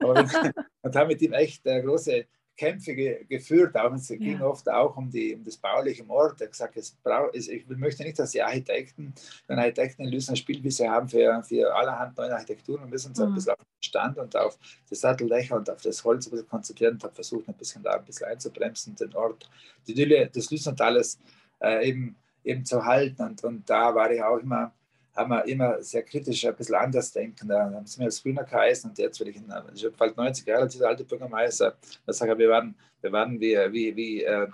aber 0.00 0.28
und 0.82 0.96
haben 0.96 1.08
mit 1.08 1.22
ihm 1.22 1.32
echt 1.32 1.64
äh, 1.64 1.80
große 1.80 2.26
Kämpfe 2.56 2.94
ge 2.94 3.24
geführt. 3.28 3.76
Auch, 3.76 3.92
es 3.92 4.08
ging 4.08 4.38
ja. 4.38 4.46
oft 4.46 4.68
auch 4.68 4.96
um, 4.96 5.10
die, 5.10 5.34
um 5.34 5.44
das 5.44 5.56
bauliche 5.56 6.04
Mord. 6.04 6.40
Er 6.40 6.46
hat 6.46 6.52
gesagt, 6.52 6.76
es 6.76 6.96
es, 7.32 7.48
ich 7.48 7.66
möchte 7.68 8.02
nicht, 8.02 8.18
dass 8.18 8.30
die 8.30 8.42
Architekten, 8.42 9.12
wenn 9.46 9.58
Architekten 9.58 10.02
in 10.02 10.10
Lüsen 10.10 10.36
Spielwiese 10.36 10.88
haben 10.88 11.08
für, 11.08 11.42
für 11.42 11.74
allerhand 11.74 12.16
neue 12.16 12.32
Architekturen, 12.32 12.82
wir 12.82 12.88
müssen 12.88 13.08
uns 13.08 13.18
mhm. 13.18 13.26
ein 13.26 13.34
bisschen 13.34 13.52
auf 13.52 13.58
den 13.58 13.82
Stand 13.82 14.18
und 14.18 14.36
auf 14.36 14.58
die 14.90 14.94
Satteldächer 14.94 15.56
und 15.56 15.68
auf 15.70 15.82
das 15.82 16.04
Holz 16.04 16.26
ein 16.26 16.30
bisschen 16.30 16.48
konzentrieren 16.48 16.94
und 16.94 17.04
habe 17.04 17.14
versucht, 17.14 17.48
ein 17.48 17.54
bisschen 17.54 17.82
da 17.82 17.92
ein 17.92 18.04
bisschen 18.04 18.28
einzubremsen, 18.28 18.94
den 18.96 19.14
Ort, 19.14 19.48
die 19.86 19.94
Dülle 19.94 20.28
des 20.28 20.50
Lüsentales 20.50 21.18
äh, 21.60 21.88
eben, 21.88 22.16
eben 22.44 22.64
zu 22.64 22.84
halten. 22.84 23.22
Und, 23.22 23.42
und 23.44 23.68
da 23.68 23.94
war 23.94 24.10
ich 24.10 24.22
auch 24.22 24.38
immer 24.38 24.72
haben 25.14 25.30
wir 25.30 25.44
immer 25.46 25.82
sehr 25.82 26.02
kritisch 26.02 26.44
ein 26.44 26.56
bisschen 26.56 26.74
anders 26.74 27.12
denken. 27.12 27.48
Da 27.48 27.70
haben 27.70 27.86
sie 27.86 28.00
mir 28.00 28.06
als 28.06 28.22
Grüner 28.22 28.44
geheißen 28.44 28.90
und 28.90 28.98
jetzt 28.98 29.20
will 29.20 29.28
ich, 29.28 29.36
in, 29.36 29.52
ich 29.74 29.82
bin 29.82 29.92
bald 29.96 30.16
90 30.16 30.46
Jahre, 30.46 30.66
dieser 30.66 30.88
alte 30.88 31.04
Bürgermeister, 31.04 31.76
da 32.06 32.12
sage 32.12 32.32
ich, 32.32 32.38
wir 32.38 32.50
waren, 32.50 32.74
wir 33.00 33.12
waren 33.12 33.40
wie, 33.40 33.56
wie, 33.70 33.96
wie, 33.96 34.24
äh, 34.24 34.48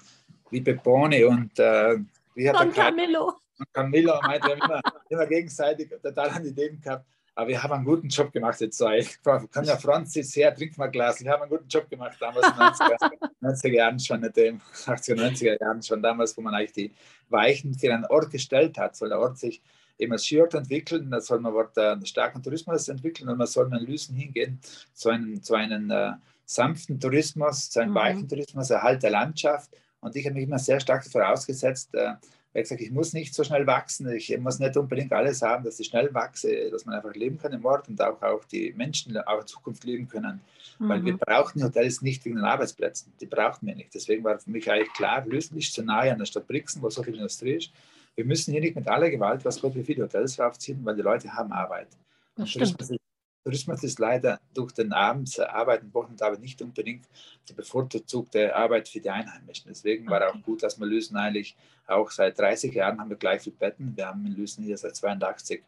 wie 0.50 0.60
Pepone 0.60 1.26
und 1.26 1.58
äh, 1.58 1.98
wie 2.34 2.48
hat 2.48 2.60
Don 2.60 2.72
Camillo. 2.72 3.34
Camillo 3.72 4.20
meinte, 4.22 4.48
wir 4.48 4.56
haben 4.56 4.70
immer, 4.70 4.80
immer 5.08 5.26
gegenseitig 5.26 5.90
total 6.02 6.30
an 6.30 6.44
Ideen 6.44 6.80
gehabt. 6.80 7.06
Aber 7.34 7.48
wir 7.48 7.62
haben 7.62 7.72
einen 7.72 7.84
guten 7.84 8.08
Job 8.08 8.32
gemacht 8.32 8.60
jetzt. 8.60 8.80
Ich 8.98 9.22
kann 9.22 9.64
ja 9.64 9.76
Franz 9.76 10.14
jetzt 10.14 10.34
her, 10.36 10.54
trink 10.54 10.76
mal 10.76 10.86
ein 10.86 10.92
Glas. 10.92 11.22
Wir 11.22 11.30
haben 11.30 11.42
einen 11.42 11.50
guten 11.50 11.68
Job 11.68 11.88
gemacht 11.88 12.16
damals 12.20 12.46
in 12.46 12.52
den 12.52 12.62
90er, 12.62 13.62
90er 13.62 13.72
Jahren 13.72 14.00
schon, 14.00 14.20
nicht 14.20 14.36
in 14.36 14.60
80er, 14.60 15.14
90er 15.14 15.60
Jahren 15.60 15.82
schon 15.82 16.02
damals, 16.02 16.36
wo 16.36 16.42
man 16.42 16.54
eigentlich 16.54 16.72
die 16.72 16.92
Weichen 17.28 17.72
für 17.74 17.94
einen 17.94 18.04
Ort 18.06 18.30
gestellt 18.30 18.76
hat. 18.78 18.96
Soll 18.96 19.10
der 19.10 19.20
Ort 19.20 19.38
sich 19.38 19.62
eben 20.00 20.12
als 20.12 20.24
Skiort 20.24 20.54
entwickeln, 20.54 21.10
da 21.10 21.20
soll 21.20 21.40
man 21.40 21.52
dort 21.52 21.76
äh, 21.76 21.92
einen 21.92 22.06
starken 22.06 22.42
Tourismus 22.42 22.88
entwickeln 22.88 23.28
und 23.28 23.38
man 23.38 23.46
soll 23.46 23.68
mit 23.68 23.82
Lüsen 23.82 24.16
hingehen 24.16 24.60
zu 24.94 25.10
einem, 25.10 25.42
zu 25.42 25.54
einem 25.54 25.90
äh, 25.90 26.12
sanften 26.44 26.98
Tourismus, 26.98 27.70
zu 27.70 27.80
einem 27.80 27.92
mhm. 27.92 27.96
weichen 27.96 28.28
Tourismus, 28.28 28.70
Erhalt 28.70 29.02
der 29.02 29.10
Landschaft. 29.10 29.70
Und 30.00 30.16
ich 30.16 30.24
habe 30.24 30.34
mich 30.34 30.44
immer 30.44 30.58
sehr 30.58 30.80
stark 30.80 31.04
vorausgesetzt, 31.04 31.94
äh, 31.94 32.14
weil 32.52 32.62
ich 32.62 32.68
gesagt 32.68 32.80
ich 32.80 32.90
muss 32.90 33.12
nicht 33.12 33.32
so 33.32 33.44
schnell 33.44 33.66
wachsen, 33.66 34.10
ich 34.10 34.36
muss 34.38 34.58
nicht 34.58 34.76
unbedingt 34.76 35.12
alles 35.12 35.42
haben, 35.42 35.62
dass 35.62 35.78
ich 35.78 35.86
schnell 35.86 36.12
wachse, 36.12 36.70
dass 36.70 36.84
man 36.84 36.96
einfach 36.96 37.14
leben 37.14 37.38
kann 37.38 37.52
im 37.52 37.64
Ort 37.64 37.88
und 37.88 38.00
auch, 38.02 38.20
auch 38.22 38.44
die 38.44 38.72
Menschen 38.72 39.16
auch 39.18 39.42
in 39.42 39.46
Zukunft 39.46 39.84
leben 39.84 40.08
können. 40.08 40.40
Mhm. 40.78 40.88
Weil 40.88 41.04
wir 41.04 41.12
mhm. 41.12 41.18
brauchen 41.18 41.62
Hotels 41.62 42.02
nicht 42.02 42.24
wegen 42.24 42.36
den 42.36 42.44
Arbeitsplätzen, 42.44 43.12
die 43.20 43.26
brauchten 43.26 43.66
wir 43.66 43.76
nicht. 43.76 43.94
Deswegen 43.94 44.24
war 44.24 44.38
für 44.38 44.50
mich 44.50 44.68
eigentlich 44.70 44.92
klar, 44.94 45.24
Lüsen 45.26 45.58
ist 45.58 45.74
zu 45.74 45.82
nahe 45.82 46.10
an 46.10 46.18
der 46.18 46.26
Stadt 46.26 46.48
Brixen, 46.48 46.82
wo 46.82 46.90
so 46.90 47.02
viel 47.02 47.14
Industrie 47.14 47.52
ist 47.52 47.70
wir 48.16 48.24
müssen 48.24 48.52
hier 48.52 48.60
nicht 48.60 48.76
mit 48.76 48.88
aller 48.88 49.10
Gewalt, 49.10 49.44
was 49.44 49.60
Gott 49.60 49.74
wie 49.74 49.84
viele 49.84 50.04
Hotels 50.04 50.38
raufziehen, 50.38 50.84
weil 50.84 50.96
die 50.96 51.02
Leute 51.02 51.32
haben 51.32 51.52
Arbeit. 51.52 51.88
Tourismus, 52.36 52.96
Tourismus, 53.44 53.82
ist 53.82 53.98
leider 53.98 54.40
durch 54.54 54.72
den 54.72 54.92
Abends 54.92 55.38
Arbeiten, 55.38 55.92
Wochenendarbeit 55.94 56.40
nicht 56.40 56.60
unbedingt 56.60 57.06
die 57.48 57.52
bevorzugte 57.52 58.54
Arbeit 58.54 58.88
für 58.88 59.00
die 59.00 59.10
Einheimischen. 59.10 59.70
Deswegen 59.70 60.08
war 60.08 60.28
auch 60.28 60.42
gut, 60.42 60.62
dass 60.62 60.78
wir 60.78 60.86
Lüsen 60.86 61.16
eigentlich 61.16 61.56
auch 61.86 62.10
seit 62.10 62.38
30 62.38 62.74
Jahren 62.74 63.00
haben 63.00 63.10
wir 63.10 63.16
gleich 63.16 63.42
viele 63.42 63.56
Betten. 63.56 63.96
Wir 63.96 64.08
haben 64.08 64.24
in 64.26 64.32
Lüsen 64.32 64.64
hier 64.64 64.76
seit 64.76 64.96
82 64.96 65.62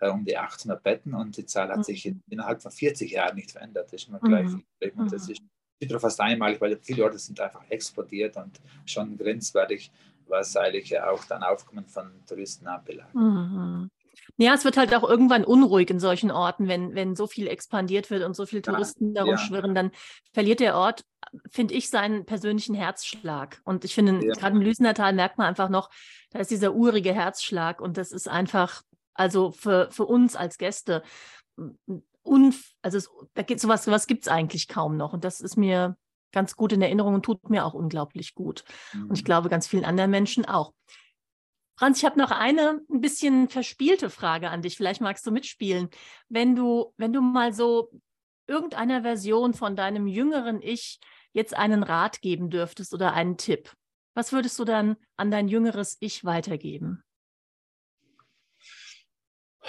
äh, 0.00 0.08
um 0.08 0.24
die 0.24 0.36
1800 0.36 0.82
Betten 0.82 1.14
und 1.14 1.36
die 1.36 1.46
Zahl 1.46 1.68
hat 1.68 1.78
mhm. 1.78 1.82
sich 1.84 2.06
in, 2.06 2.20
innerhalb 2.28 2.62
von 2.62 2.70
40 2.70 3.10
Jahren 3.10 3.36
nicht 3.36 3.52
verändert. 3.52 3.86
Das 3.86 4.02
ist 4.02 4.08
immer 4.08 4.20
gleich 4.20 4.46
mhm. 4.46 4.62
viel. 4.80 4.92
Das 5.10 5.28
ist 5.28 5.42
fast 5.98 6.20
einmalig, 6.20 6.60
weil 6.60 6.78
viele 6.82 7.04
Orte 7.04 7.18
sind 7.18 7.40
einfach 7.40 7.62
explodiert 7.68 8.36
und 8.36 8.60
schon 8.86 9.16
grenzwertig 9.16 9.90
was 10.28 10.56
eigentlich 10.56 10.98
auch 11.00 11.24
dann 11.24 11.42
Aufkommen 11.42 11.86
von 11.86 12.24
Touristen 12.26 12.66
anbelangt. 12.66 13.14
Mhm. 13.14 13.90
Ja, 14.36 14.54
es 14.54 14.64
wird 14.64 14.76
halt 14.76 14.94
auch 14.94 15.08
irgendwann 15.08 15.44
unruhig 15.44 15.90
in 15.90 16.00
solchen 16.00 16.30
Orten, 16.30 16.66
wenn, 16.66 16.94
wenn 16.94 17.14
so 17.14 17.26
viel 17.26 17.46
expandiert 17.46 18.10
wird 18.10 18.24
und 18.24 18.34
so 18.34 18.46
viele 18.46 18.62
Touristen 18.62 19.08
ja, 19.08 19.14
darum 19.14 19.30
ja. 19.32 19.38
schwirren, 19.38 19.74
dann 19.74 19.90
verliert 20.32 20.60
der 20.60 20.76
Ort, 20.76 21.04
finde 21.50 21.74
ich, 21.74 21.88
seinen 21.88 22.24
persönlichen 22.24 22.74
Herzschlag. 22.74 23.60
Und 23.64 23.84
ich 23.84 23.94
finde, 23.94 24.24
ja. 24.26 24.32
gerade 24.34 24.56
im 24.56 24.62
Lüsnertal 24.62 25.12
merkt 25.12 25.38
man 25.38 25.46
einfach 25.46 25.68
noch, 25.68 25.90
da 26.30 26.40
ist 26.40 26.50
dieser 26.50 26.74
urige 26.74 27.14
Herzschlag 27.14 27.80
und 27.80 27.96
das 27.96 28.12
ist 28.12 28.28
einfach, 28.28 28.82
also 29.14 29.52
für, 29.52 29.90
für 29.90 30.04
uns 30.04 30.36
als 30.36 30.58
Gäste, 30.58 31.02
unf 32.22 32.72
also 32.82 32.98
es, 32.98 33.10
da 33.34 33.42
geht 33.42 33.60
sowas, 33.60 33.84
sowas 33.84 34.06
gibt 34.06 34.24
es 34.24 34.28
eigentlich 34.28 34.66
kaum 34.66 34.96
noch. 34.96 35.12
Und 35.12 35.24
das 35.24 35.40
ist 35.40 35.56
mir 35.56 35.96
ganz 36.34 36.56
gut 36.56 36.72
in 36.72 36.82
Erinnerung 36.82 37.14
und 37.14 37.24
tut 37.24 37.48
mir 37.48 37.64
auch 37.64 37.74
unglaublich 37.74 38.34
gut. 38.34 38.64
Mhm. 38.92 39.06
Und 39.06 39.14
ich 39.14 39.22
mhm. 39.22 39.26
glaube, 39.26 39.48
ganz 39.48 39.66
vielen 39.66 39.84
anderen 39.84 40.10
Menschen 40.10 40.44
auch. 40.44 40.74
Franz, 41.76 41.98
ich 41.98 42.04
habe 42.04 42.18
noch 42.18 42.30
eine 42.30 42.82
ein 42.90 43.00
bisschen 43.00 43.48
verspielte 43.48 44.10
Frage 44.10 44.50
an 44.50 44.62
dich. 44.62 44.76
Vielleicht 44.76 45.00
magst 45.00 45.26
du 45.26 45.32
mitspielen. 45.32 45.88
Wenn 46.28 46.54
du, 46.54 46.92
wenn 46.96 47.12
du 47.12 47.20
mal 47.20 47.52
so 47.52 47.90
irgendeiner 48.46 49.02
Version 49.02 49.54
von 49.54 49.74
deinem 49.74 50.06
jüngeren 50.06 50.60
Ich 50.62 51.00
jetzt 51.32 51.56
einen 51.56 51.82
Rat 51.82 52.20
geben 52.20 52.50
dürftest 52.50 52.94
oder 52.94 53.12
einen 53.12 53.38
Tipp, 53.38 53.72
was 54.14 54.32
würdest 54.32 54.58
du 54.58 54.64
dann 54.64 54.96
an 55.16 55.30
dein 55.30 55.48
jüngeres 55.48 55.96
Ich 55.98 56.24
weitergeben? 56.24 57.02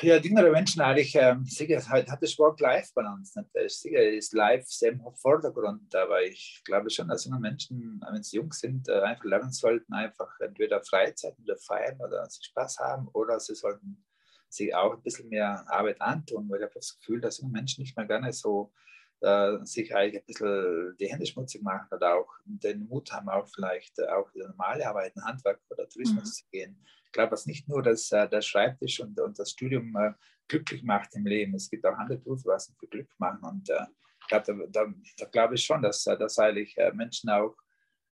Ja, 0.02 0.20
die 0.20 0.28
jüngeren 0.28 0.52
Menschen 0.52 0.82
eigentlich, 0.82 1.16
ähm, 1.16 1.46
sicher, 1.46 1.82
hat, 1.88 2.10
hat 2.10 2.22
das 2.22 2.38
Work-Life-Balance 2.38 3.40
nicht. 3.40 3.50
Das 3.54 3.66
ist 3.66 3.82
sicher 3.82 4.04
ist 4.04 4.34
Life 4.34 4.66
sehr 4.68 4.92
im 4.92 5.02
Vordergrund, 5.16 5.96
aber 5.96 6.22
ich 6.22 6.62
glaube 6.66 6.90
schon, 6.90 7.08
dass 7.08 7.24
junge 7.24 7.40
Menschen, 7.40 8.04
wenn 8.12 8.22
sie 8.22 8.36
jung 8.36 8.52
sind, 8.52 8.90
äh, 8.90 9.00
einfach 9.00 9.24
lernen 9.24 9.54
sollten, 9.54 9.94
einfach 9.94 10.30
entweder 10.42 10.84
Freizeit 10.84 11.36
oder 11.42 11.56
feiern 11.58 11.98
oder 12.02 12.30
sich 12.30 12.46
Spaß 12.48 12.80
haben 12.80 13.08
oder 13.14 13.40
sie 13.40 13.56
sollten 13.56 14.04
sich 14.50 14.76
auch 14.76 14.96
ein 14.96 15.02
bisschen 15.02 15.30
mehr 15.30 15.64
Arbeit 15.68 16.02
antun, 16.02 16.50
weil 16.50 16.60
ich 16.60 16.64
habe 16.64 16.74
das 16.74 16.98
Gefühl, 17.00 17.22
dass 17.22 17.40
junge 17.40 17.54
Menschen 17.54 17.82
nicht 17.82 17.96
mehr 17.96 18.06
gerne 18.06 18.34
so 18.34 18.74
äh, 19.22 19.58
sich 19.64 19.96
eigentlich 19.96 20.24
ein 20.24 20.26
bisschen 20.26 20.98
die 21.00 21.08
Hände 21.08 21.26
schmutzig 21.26 21.62
machen 21.62 21.88
oder 21.92 22.16
auch 22.16 22.34
den 22.44 22.86
Mut 22.88 23.14
haben, 23.14 23.30
auch 23.30 23.48
vielleicht 23.48 23.98
äh, 24.00 24.08
auch 24.08 24.30
normale 24.36 24.86
Arbeiten, 24.86 25.24
Handwerk 25.24 25.62
oder 25.70 25.88
Tourismus 25.88 26.26
mhm. 26.26 26.34
zu 26.34 26.44
gehen 26.52 26.86
glaube, 27.16 27.32
dass 27.32 27.46
nicht 27.48 27.68
nur 27.68 27.82
das, 27.82 28.12
äh, 28.12 28.30
der 28.30 28.42
Schreibtisch 28.42 29.00
und, 29.00 29.20
und 29.20 29.40
das 29.40 29.52
Studium 29.52 29.96
äh, 29.96 30.12
glücklich 30.48 30.84
macht 30.84 31.16
im 31.16 31.26
Leben. 31.26 31.56
Es 31.56 31.70
gibt 31.70 31.86
auch 31.86 31.98
andere 31.98 32.20
Berufe, 32.20 32.50
was 32.50 32.72
für 32.78 32.88
Glück 32.88 33.10
machen. 33.18 33.40
Und 33.42 33.70
äh, 33.70 33.86
glaub, 34.28 34.44
da, 34.44 34.54
da, 34.70 34.94
da 35.18 35.26
glaube 35.26 35.56
ich 35.56 35.64
schon, 35.64 35.82
dass, 35.82 36.04
dass 36.04 36.38
eigentlich 36.38 36.76
Menschen 36.94 37.30
auch, 37.30 37.56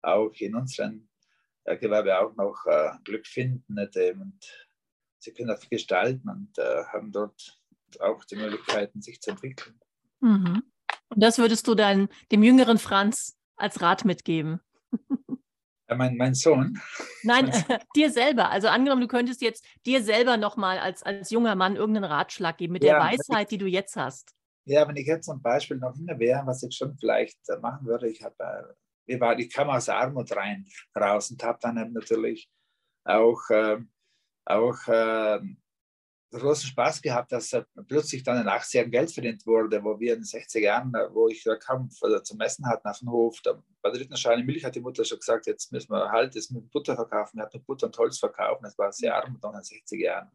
auch 0.03 0.31
in 0.35 0.55
unserem 0.55 1.09
Gewerbe 1.65 2.19
auch 2.19 2.35
noch 2.35 2.65
Glück 3.03 3.27
finden 3.27 3.77
und 3.77 4.73
sie 5.19 5.31
können 5.31 5.49
das 5.49 5.69
gestalten 5.69 6.27
und 6.27 6.57
haben 6.57 7.11
dort 7.11 7.61
auch 7.99 8.25
die 8.25 8.35
Möglichkeiten, 8.35 9.01
sich 9.01 9.21
zu 9.21 9.29
entwickeln. 9.29 9.79
Mhm. 10.21 10.63
Und 11.09 11.23
das 11.23 11.37
würdest 11.37 11.67
du 11.67 11.75
dann 11.75 12.09
dem 12.31 12.41
jüngeren 12.41 12.79
Franz 12.79 13.37
als 13.55 13.79
Rat 13.81 14.05
mitgeben? 14.05 14.59
mein, 15.95 16.17
mein 16.17 16.33
Sohn. 16.33 16.79
Nein, 17.23 17.51
dir 17.95 18.11
selber. 18.11 18.49
Also 18.49 18.67
angenommen, 18.67 19.01
du 19.01 19.07
könntest 19.07 19.41
jetzt 19.41 19.65
dir 19.85 20.03
selber 20.03 20.37
nochmal 20.37 20.79
als, 20.79 21.03
als 21.03 21.29
junger 21.29 21.55
Mann 21.55 21.75
irgendeinen 21.75 22.05
Ratschlag 22.11 22.57
geben 22.57 22.73
mit 22.73 22.83
ja, 22.83 22.93
der 22.93 23.03
Weisheit, 23.03 23.43
ich, 23.43 23.47
die 23.49 23.57
du 23.57 23.67
jetzt 23.67 23.95
hast. 23.95 24.33
Ja, 24.65 24.87
wenn 24.87 24.95
ich 24.95 25.07
jetzt 25.07 25.25
zum 25.25 25.41
Beispiel 25.41 25.77
noch 25.77 25.95
hinter 25.95 26.19
wäre, 26.19 26.45
was 26.45 26.63
ich 26.63 26.75
schon 26.75 26.95
vielleicht 26.97 27.37
äh, 27.49 27.57
machen 27.57 27.85
würde, 27.85 28.09
ich 28.09 28.23
habe, 28.23 28.75
äh, 29.07 29.19
war, 29.19 29.37
ich 29.37 29.51
kam 29.51 29.69
aus 29.69 29.89
Armut 29.89 30.35
rein 30.35 30.65
raus 30.97 31.31
und 31.31 31.43
habe 31.43 31.57
dann 31.61 31.93
natürlich 31.93 32.49
auch, 33.03 33.41
äh, 33.49 33.77
auch 34.45 34.87
äh, 34.87 35.39
großen 36.39 36.69
Spaß 36.69 37.01
gehabt, 37.01 37.31
dass 37.31 37.51
plötzlich 37.87 38.23
dann 38.23 38.37
in 38.37 38.43
den 38.43 38.49
80 38.49 38.73
Jahren 38.73 38.91
Geld 38.91 39.11
verdient 39.11 39.45
wurde, 39.45 39.83
wo 39.83 39.99
wir 39.99 40.13
in 40.13 40.19
den 40.19 40.25
60er 40.25 40.59
Jahren, 40.59 40.93
wo 41.11 41.27
ich 41.27 41.43
da 41.43 41.55
kam 41.55 41.89
zum 41.89 42.41
Essen 42.41 42.65
hatten 42.67 42.87
auf 42.87 42.99
dem 42.99 43.11
Hof, 43.11 43.41
da, 43.41 43.61
bei 43.81 43.89
der 43.89 43.99
dritten 43.99 44.15
Scheine 44.15 44.43
Milch 44.43 44.63
hat 44.63 44.75
die 44.75 44.79
Mutter 44.79 45.03
schon 45.03 45.19
gesagt, 45.19 45.47
jetzt 45.47 45.71
müssen 45.71 45.91
wir 45.91 46.09
halt 46.09 46.35
das 46.35 46.49
mit 46.49 46.71
Butter 46.71 46.95
verkaufen. 46.95 47.37
Wir 47.37 47.43
hatten 47.43 47.63
Butter 47.63 47.87
und 47.87 47.97
Holz 47.97 48.17
verkaufen, 48.17 48.63
das 48.63 48.77
war 48.77 48.91
sehr 48.91 49.15
arm 49.15 49.37
dann 49.41 49.55
in 49.55 49.61
den 49.61 49.63
60er 49.63 50.03
Jahren. 50.03 50.31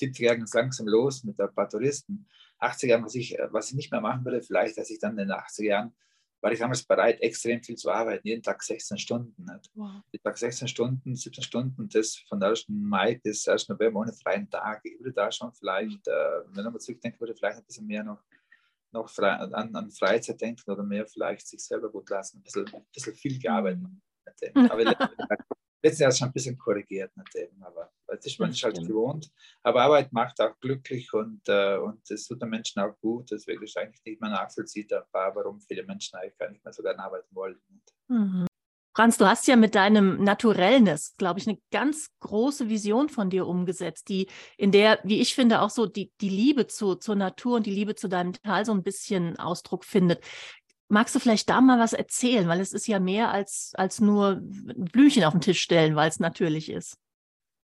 70er 0.00 0.22
Jahren 0.22 0.36
ging 0.36 0.44
es 0.44 0.54
langsam 0.54 0.86
los 0.86 1.24
mit 1.24 1.40
ein 1.40 1.54
paar 1.54 1.68
Touristen. 1.68 2.26
80er 2.60 2.86
Jahren, 2.86 3.04
was 3.04 3.14
ich, 3.14 3.36
was 3.50 3.70
ich 3.70 3.74
nicht 3.74 3.90
mehr 3.90 4.00
machen 4.00 4.24
würde, 4.24 4.42
vielleicht, 4.42 4.78
dass 4.78 4.90
ich 4.90 4.98
dann 4.98 5.18
in 5.18 5.28
den 5.28 5.36
80er 5.36 5.64
Jahren 5.64 5.94
war 6.42 6.52
ich 6.52 6.58
damals 6.58 6.82
bereit, 6.82 7.20
extrem 7.22 7.62
viel 7.62 7.76
zu 7.76 7.88
arbeiten, 7.90 8.26
jeden 8.26 8.42
Tag 8.42 8.62
16 8.62 8.98
Stunden. 8.98 9.46
Wow. 9.74 10.02
Jeden 10.10 10.24
Tag 10.24 10.36
16 10.36 10.66
Stunden, 10.66 11.14
17 11.14 11.44
Stunden, 11.44 11.88
das 11.88 12.16
von 12.28 12.42
1. 12.42 12.66
Mai 12.68 13.20
bis 13.22 13.46
1. 13.46 13.68
November 13.68 14.00
ohne 14.00 14.12
freien 14.12 14.50
Tag. 14.50 14.80
Ich 14.84 14.98
würde 14.98 15.12
da 15.12 15.30
schon 15.30 15.52
vielleicht, 15.52 16.06
äh, 16.08 16.40
wenn 16.48 16.66
ich 16.66 16.72
mal 16.72 16.80
zurückdenke, 16.80 17.20
würde 17.20 17.34
vielleicht 17.36 17.58
ein 17.58 17.64
bisschen 17.64 17.86
mehr 17.86 18.02
noch, 18.02 18.22
noch 18.90 19.08
frei, 19.08 19.30
an, 19.30 19.74
an, 19.74 19.90
Freizeit 19.92 20.40
denken 20.40 20.68
oder 20.68 20.82
mehr 20.82 21.06
vielleicht 21.06 21.46
sich 21.46 21.60
selber 21.60 21.88
gut 21.90 22.10
lassen, 22.10 22.38
ein 22.38 22.42
bisschen, 22.42 22.66
ein 22.74 22.84
bisschen 22.92 23.14
viel 23.14 23.38
gearbeitet. 23.38 23.86
Aber 24.54 24.84
letztes 25.82 26.00
Jahr 26.00 26.12
schon 26.12 26.28
ein 26.28 26.32
bisschen 26.32 26.56
korrigiert, 26.56 27.12
eben, 27.34 27.62
aber 27.62 27.90
das 28.06 28.26
ist 28.26 28.38
man 28.38 28.52
halt 28.52 28.86
gewohnt. 28.86 29.30
Aber 29.62 29.82
Arbeit 29.82 30.12
macht 30.12 30.40
auch 30.40 30.58
glücklich 30.60 31.12
und, 31.12 31.40
äh, 31.48 31.76
und 31.76 32.00
das 32.08 32.26
tut 32.26 32.42
den 32.42 32.50
Menschen 32.50 32.80
auch 32.80 32.98
gut. 33.00 33.30
Deswegen 33.30 33.62
ist 33.62 33.76
eigentlich 33.76 34.04
nicht 34.04 34.20
mehr 34.20 34.30
nachvollziehbar, 34.30 35.06
warum 35.12 35.60
viele 35.60 35.84
Menschen 35.84 36.16
eigentlich 36.18 36.38
gar 36.38 36.50
nicht 36.50 36.64
mehr 36.64 36.72
so 36.72 36.82
gerne 36.82 37.02
arbeiten 37.02 37.34
wollen. 37.34 37.60
Mhm. 38.08 38.46
Franz, 38.94 39.16
du 39.16 39.26
hast 39.26 39.46
ja 39.48 39.56
mit 39.56 39.74
deinem 39.74 40.22
Naturellness, 40.22 41.14
glaube 41.16 41.40
ich, 41.40 41.48
eine 41.48 41.58
ganz 41.70 42.08
große 42.20 42.68
Vision 42.68 43.08
von 43.08 43.30
dir 43.30 43.46
umgesetzt, 43.46 44.10
die 44.10 44.28
in 44.58 44.70
der, 44.70 44.98
wie 45.02 45.22
ich 45.22 45.34
finde, 45.34 45.62
auch 45.62 45.70
so 45.70 45.86
die, 45.86 46.12
die 46.20 46.28
Liebe 46.28 46.66
zu, 46.66 46.96
zur 46.96 47.14
Natur 47.14 47.56
und 47.56 47.64
die 47.64 47.70
Liebe 47.70 47.94
zu 47.94 48.08
deinem 48.08 48.34
Tal 48.34 48.66
so 48.66 48.72
ein 48.72 48.82
bisschen 48.82 49.38
Ausdruck 49.38 49.86
findet. 49.86 50.22
Magst 50.92 51.14
du 51.14 51.20
vielleicht 51.20 51.48
da 51.48 51.62
mal 51.62 51.78
was 51.78 51.94
erzählen? 51.94 52.46
Weil 52.48 52.60
es 52.60 52.74
ist 52.74 52.86
ja 52.86 53.00
mehr 53.00 53.30
als, 53.30 53.72
als 53.76 53.98
nur 53.98 54.40
Blümchen 54.42 55.24
auf 55.24 55.32
den 55.32 55.40
Tisch 55.40 55.62
stellen, 55.62 55.96
weil 55.96 56.10
es 56.10 56.20
natürlich 56.20 56.70
ist. 56.70 56.98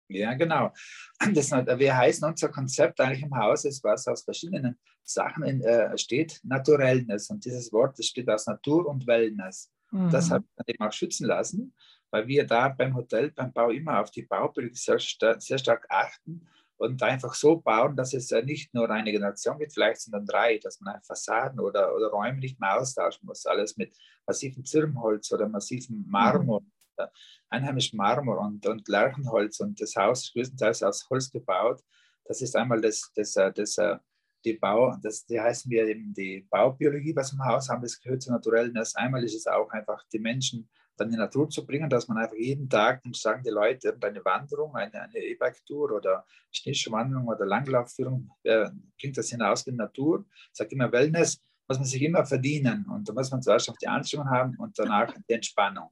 Ja, 0.07 0.33
genau. 0.33 0.73
Das, 1.35 1.51
wir 1.51 1.95
heißen 1.95 2.27
unser 2.27 2.49
Konzept 2.49 2.99
eigentlich 2.99 3.21
im 3.21 3.37
Haus, 3.37 3.65
ist 3.65 3.83
was 3.83 4.07
aus 4.07 4.23
verschiedenen 4.23 4.79
Sachen 5.03 5.43
in, 5.43 5.61
äh, 5.61 5.95
steht, 5.95 6.41
Naturellness. 6.43 7.29
Und 7.29 7.45
dieses 7.45 7.71
Wort 7.71 7.99
das 7.99 8.07
steht 8.07 8.27
aus 8.29 8.47
Natur 8.47 8.87
und 8.87 9.05
Wellness. 9.05 9.71
Mhm. 9.91 10.09
Das 10.09 10.31
habe 10.31 10.43
ich 10.65 10.73
eben 10.73 10.83
auch 10.83 10.91
schützen 10.91 11.27
lassen, 11.27 11.75
weil 12.09 12.27
wir 12.27 12.47
da 12.47 12.69
beim 12.69 12.95
Hotel, 12.95 13.29
beim 13.29 13.53
Bau 13.53 13.69
immer 13.69 14.01
auf 14.01 14.09
die 14.09 14.23
Baubildung 14.23 14.73
sehr, 14.73 14.97
sehr 14.99 15.57
stark 15.59 15.85
achten 15.87 16.47
und 16.83 17.01
einfach 17.01 17.33
so 17.33 17.55
bauen, 17.55 17.95
dass 17.95 18.13
es 18.13 18.29
nicht 18.43 18.73
nur 18.73 18.89
eine 18.89 19.11
Generation 19.11 19.57
gibt, 19.57 19.73
vielleicht 19.73 20.01
sind 20.01 20.11
dann 20.11 20.25
drei, 20.25 20.57
dass 20.57 20.81
man 20.81 21.01
Fassaden 21.01 21.61
oder, 21.61 21.95
oder 21.95 22.07
Räume 22.07 22.39
nicht 22.39 22.59
mehr 22.59 22.77
austauschen 22.77 23.25
muss, 23.25 23.45
alles 23.45 23.77
mit 23.77 23.95
massivem 24.27 24.65
Zirbenholz 24.65 25.31
oder 25.31 25.47
massivem 25.47 26.03
Marmor, 26.09 26.61
mhm. 26.61 27.05
einheimischem 27.49 27.95
Marmor 27.97 28.39
und, 28.39 28.67
und 28.67 28.85
Lärchenholz 28.89 29.61
und 29.61 29.79
das 29.79 29.95
Haus 29.95 30.33
größtenteils 30.33 30.83
aus 30.83 31.09
Holz 31.09 31.31
gebaut. 31.31 31.81
Das 32.25 32.41
ist 32.41 32.55
einmal 32.55 32.81
das, 32.81 33.09
das, 33.15 33.31
das, 33.31 33.53
das 33.53 33.77
äh, 33.77 33.97
die 34.45 34.53
Bau, 34.53 34.95
das 35.01 35.25
die 35.25 35.39
heißen 35.39 35.69
wir 35.71 35.87
eben 35.87 36.13
die 36.13 36.45
Baubiologie, 36.49 37.15
was 37.15 37.33
im 37.33 37.43
Haus 37.43 37.69
haben, 37.69 37.81
das 37.81 37.99
gehört 37.99 38.21
zur 38.21 38.33
Naturellen. 38.33 38.73
Das 38.73 38.95
einmal 38.95 39.23
ist 39.23 39.35
es 39.35 39.47
auch 39.47 39.69
einfach 39.71 40.03
die 40.11 40.19
Menschen 40.19 40.69
dann 40.97 41.07
in 41.07 41.13
die 41.13 41.17
Natur 41.17 41.49
zu 41.49 41.65
bringen, 41.65 41.89
dass 41.89 42.07
man 42.07 42.17
einfach 42.17 42.35
jeden 42.35 42.69
Tag, 42.69 43.01
dann 43.03 43.13
sagen 43.13 43.43
die 43.43 43.49
Leute, 43.49 43.97
eine 43.99 44.23
Wanderung, 44.23 44.75
eine, 44.75 45.09
E-Bike-Tour 45.15 45.91
oder 45.91 46.25
Schneeschuhwanderung 46.51 47.27
oder 47.27 47.45
Langlaufführung, 47.45 48.29
äh, 48.43 48.69
bringt 48.99 49.17
das 49.17 49.29
hinaus 49.29 49.65
in 49.65 49.73
die 49.73 49.79
Natur. 49.79 50.25
Sage 50.51 50.75
immer, 50.75 50.91
Wellness 50.91 51.41
muss 51.67 51.79
man 51.79 51.87
sich 51.87 52.01
immer 52.01 52.25
verdienen 52.25 52.85
und 52.93 53.09
da 53.09 53.13
muss 53.13 53.31
man 53.31 53.41
zuerst 53.41 53.69
auch 53.69 53.77
die 53.77 53.87
Anstrengung 53.87 54.29
haben 54.29 54.55
und 54.57 54.77
danach 54.77 55.13
die 55.27 55.33
Entspannung. 55.33 55.89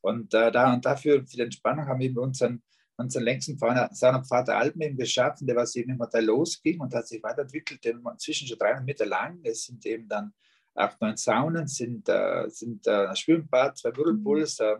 Und, 0.00 0.34
äh, 0.34 0.52
da, 0.52 0.72
und 0.74 0.84
dafür, 0.84 1.26
für 1.26 1.36
die 1.36 1.42
Entspannung 1.42 1.86
haben 1.86 2.00
wir 2.00 2.16
unseren, 2.20 2.62
unseren 2.96 3.24
längsten 3.24 3.58
Saunapfad 3.58 4.48
der 4.48 4.58
Alpen 4.58 4.82
eben 4.82 4.96
geschaffen, 4.96 5.46
der 5.46 5.56
was 5.56 5.74
eben 5.76 5.92
im 5.92 5.98
Hotel 5.98 6.24
losging 6.24 6.80
und 6.80 6.94
hat 6.94 7.08
sich 7.08 7.22
weiterentwickelt, 7.22 7.84
inzwischen 7.86 8.46
schon 8.46 8.58
300 8.58 8.84
Meter 8.84 9.06
lang. 9.06 9.40
Es 9.42 9.64
sind 9.64 9.84
eben 9.86 10.08
dann 10.08 10.32
acht, 10.74 11.00
neun 11.00 11.16
Saunen, 11.16 11.66
sind, 11.66 12.08
äh, 12.08 12.48
sind 12.48 12.86
äh, 12.86 13.14
Schwimmbad, 13.14 13.78
zwei 13.78 13.96
Whirlpools, 13.96 14.58
mhm. 14.60 14.66
äh, 14.66 14.76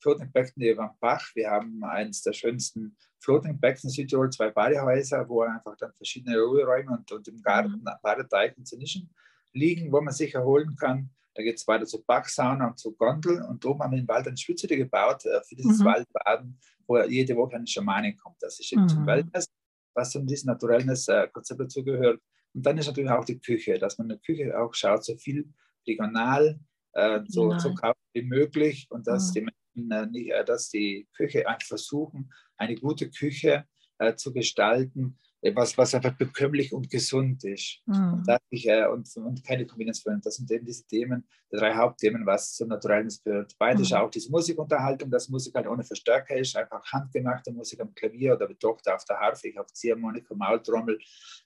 Floatingbecken 0.00 0.54
neben 0.56 0.88
Bach. 1.00 1.30
Wir 1.34 1.50
haben 1.50 1.82
eines 1.84 2.22
der 2.22 2.32
schönsten 2.32 2.96
Floatingbecken 3.20 3.84
in 3.84 3.90
Südtirol, 3.90 4.30
zwei 4.30 4.50
Badehäuser, 4.50 5.28
wo 5.28 5.42
einfach 5.42 5.76
dann 5.76 5.92
verschiedene 5.94 6.38
Ruheräume 6.38 6.92
und, 6.92 7.10
und 7.10 7.26
im 7.28 7.42
Garten 7.42 7.72
mhm. 7.72 7.88
Badeteich 8.02 8.56
und 8.56 8.70
Nischen 8.78 9.10
liegen, 9.52 9.90
wo 9.92 10.00
man 10.00 10.14
sich 10.14 10.34
erholen 10.34 10.76
kann. 10.76 11.10
Da 11.38 11.44
geht 11.44 11.56
es 11.56 11.68
weiter 11.68 11.86
zu 11.86 12.02
Bachsauna 12.02 12.66
und 12.66 12.80
zu 12.80 12.96
Gondel 12.96 13.42
und 13.42 13.64
oben 13.64 13.80
haben 13.80 13.92
wir 13.92 14.00
im 14.00 14.08
Wald 14.08 14.26
eine 14.26 14.36
Schwitzhütte 14.36 14.76
gebaut 14.76 15.24
äh, 15.24 15.40
für 15.44 15.54
dieses 15.54 15.78
mhm. 15.78 15.84
Waldbaden, 15.84 16.58
wo 16.88 16.98
jede 17.02 17.36
Woche 17.36 17.54
eine 17.54 17.66
Schamanin 17.68 18.16
kommt. 18.16 18.38
Das 18.40 18.58
ist 18.58 18.72
eben 18.72 18.82
mhm. 18.82 18.88
zum 18.88 19.06
Wellness, 19.06 19.46
was 19.94 20.10
zu 20.10 20.18
diesem 20.24 20.48
Naturellness-Konzept 20.48 21.60
äh, 21.60 21.62
dazugehört. 21.62 22.20
Und 22.54 22.66
dann 22.66 22.76
ist 22.76 22.88
natürlich 22.88 23.12
auch 23.12 23.24
die 23.24 23.38
Küche, 23.38 23.78
dass 23.78 23.98
man 23.98 24.06
in 24.06 24.16
der 24.16 24.18
Küche 24.18 24.58
auch 24.58 24.74
schaut, 24.74 25.04
so 25.04 25.16
viel 25.16 25.48
regional, 25.86 26.58
äh, 26.94 27.20
so, 27.28 27.56
so 27.56 27.72
wie 28.14 28.22
möglich 28.22 28.88
und 28.90 29.06
dass, 29.06 29.28
mhm. 29.28 29.34
die 29.34 29.40
Menschen, 29.76 29.90
äh, 29.92 30.06
nicht, 30.10 30.32
äh, 30.32 30.44
dass 30.44 30.70
die 30.70 31.06
Küche 31.14 31.46
einfach 31.46 31.68
versuchen, 31.68 32.32
eine 32.56 32.74
gute 32.74 33.10
Küche 33.10 33.64
äh, 33.98 34.16
zu 34.16 34.32
gestalten, 34.32 35.20
was, 35.54 35.78
was 35.78 35.94
einfach 35.94 36.16
bekömmlich 36.16 36.72
und 36.72 36.90
gesund 36.90 37.44
ist. 37.44 37.80
Mhm. 37.86 38.24
Und, 38.26 38.38
ich, 38.50 38.68
äh, 38.68 38.86
und, 38.86 39.08
und, 39.16 39.44
keine 39.44 39.66
Kombination. 39.66 40.20
Das 40.20 40.36
sind 40.36 40.50
eben 40.50 40.64
diese 40.64 40.84
Themen, 40.86 41.26
die 41.52 41.56
drei 41.56 41.74
Hauptthemen, 41.74 42.26
was 42.26 42.54
zum 42.54 42.68
Naturellen 42.68 43.08
gehört. 43.24 43.56
Beides 43.58 43.78
mhm. 43.78 43.84
ist 43.84 43.92
auch 43.94 44.10
diese 44.10 44.30
Musikunterhaltung, 44.30 45.10
dass 45.10 45.28
Musik 45.28 45.54
halt 45.54 45.68
ohne 45.68 45.84
Verstärker 45.84 46.36
ist, 46.36 46.56
einfach 46.56 46.84
handgemachte 46.92 47.52
Musik 47.52 47.80
am 47.80 47.94
Klavier 47.94 48.34
oder 48.34 48.48
mit 48.48 48.60
Tochter 48.60 48.96
auf 48.96 49.04
der 49.04 49.18
Harfe, 49.18 49.48
ich 49.48 49.58
auf 49.58 49.72
Ziehharmonika, 49.72 50.34
Maultrommel 50.34 50.98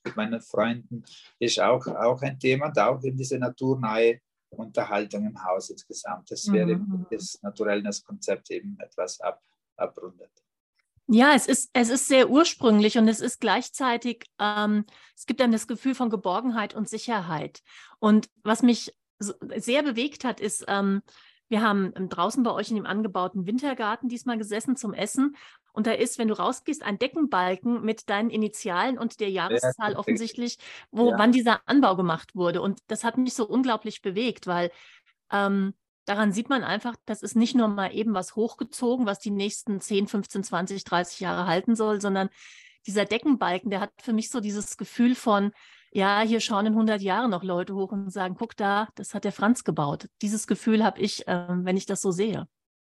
mit 0.04 0.16
meinen 0.16 0.40
Freunden, 0.40 1.04
ist 1.38 1.60
auch, 1.60 1.86
auch 1.86 2.22
ein 2.22 2.38
Thema 2.38 2.66
und 2.66 2.78
auch 2.78 3.02
eben 3.04 3.16
diese 3.16 3.38
naturnahe 3.38 4.20
Unterhaltung 4.50 5.26
im 5.26 5.44
Haus 5.44 5.70
insgesamt. 5.70 6.30
Das 6.30 6.50
wäre 6.50 6.76
mhm. 6.76 7.06
das 7.10 7.38
Naturellness-Konzept 7.42 8.50
eben 8.50 8.78
etwas 8.80 9.20
ab, 9.20 9.42
abrundet. 9.76 10.41
Ja, 11.08 11.34
es 11.34 11.46
ist, 11.46 11.70
es 11.72 11.90
ist 11.90 12.08
sehr 12.08 12.30
ursprünglich 12.30 12.96
und 12.96 13.08
es 13.08 13.20
ist 13.20 13.40
gleichzeitig, 13.40 14.24
ähm, 14.38 14.84
es 15.16 15.26
gibt 15.26 15.40
dann 15.40 15.52
das 15.52 15.66
Gefühl 15.66 15.94
von 15.94 16.10
Geborgenheit 16.10 16.74
und 16.74 16.88
Sicherheit. 16.88 17.60
Und 17.98 18.28
was 18.44 18.62
mich 18.62 18.94
sehr 19.18 19.82
bewegt 19.82 20.24
hat, 20.24 20.40
ist, 20.40 20.64
ähm, 20.68 21.02
wir 21.48 21.60
haben 21.60 21.92
draußen 22.08 22.42
bei 22.42 22.50
euch 22.50 22.70
in 22.70 22.76
dem 22.76 22.86
angebauten 22.86 23.46
Wintergarten 23.46 24.08
diesmal 24.08 24.38
gesessen 24.38 24.74
zum 24.74 24.94
Essen 24.94 25.36
Und 25.74 25.86
da 25.86 25.92
ist, 25.92 26.18
wenn 26.18 26.28
du 26.28 26.38
rausgehst, 26.38 26.82
ein 26.82 26.98
Deckenbalken 26.98 27.82
mit 27.82 28.08
deinen 28.08 28.30
Initialen 28.30 28.98
und 28.98 29.20
der 29.20 29.28
Jahreszahl 29.28 29.94
offensichtlich, 29.96 30.56
wo 30.90 31.10
ja. 31.10 31.18
wann 31.18 31.32
dieser 31.32 31.60
Anbau 31.66 31.94
gemacht 31.94 32.34
wurde. 32.34 32.62
Und 32.62 32.80
das 32.86 33.04
hat 33.04 33.18
mich 33.18 33.34
so 33.34 33.46
unglaublich 33.46 34.00
bewegt, 34.00 34.46
weil 34.46 34.70
ähm, 35.30 35.74
daran 36.04 36.32
sieht 36.32 36.48
man 36.48 36.64
einfach, 36.64 36.94
das 37.04 37.22
ist 37.22 37.36
nicht 37.36 37.54
nur 37.54 37.68
mal 37.68 37.94
eben 37.94 38.14
was 38.14 38.36
hochgezogen, 38.36 39.06
was 39.06 39.18
die 39.18 39.30
nächsten 39.30 39.80
10, 39.80 40.08
15, 40.08 40.44
20, 40.44 40.84
30 40.84 41.20
Jahre 41.20 41.46
halten 41.46 41.76
soll, 41.76 42.00
sondern 42.00 42.28
dieser 42.86 43.04
Deckenbalken, 43.04 43.70
der 43.70 43.80
hat 43.80 43.92
für 44.00 44.12
mich 44.12 44.30
so 44.30 44.40
dieses 44.40 44.76
Gefühl 44.76 45.14
von, 45.14 45.52
ja, 45.92 46.22
hier 46.22 46.40
schauen 46.40 46.66
in 46.66 46.72
100 46.72 47.00
Jahren 47.02 47.30
noch 47.30 47.44
Leute 47.44 47.74
hoch 47.74 47.92
und 47.92 48.10
sagen, 48.10 48.34
guck 48.36 48.56
da, 48.56 48.88
das 48.94 49.14
hat 49.14 49.24
der 49.24 49.32
Franz 49.32 49.62
gebaut. 49.62 50.08
Dieses 50.22 50.46
Gefühl 50.46 50.82
habe 50.82 51.00
ich, 51.00 51.28
äh, 51.28 51.46
wenn 51.48 51.76
ich 51.76 51.86
das 51.86 52.00
so 52.00 52.10
sehe. 52.10 52.48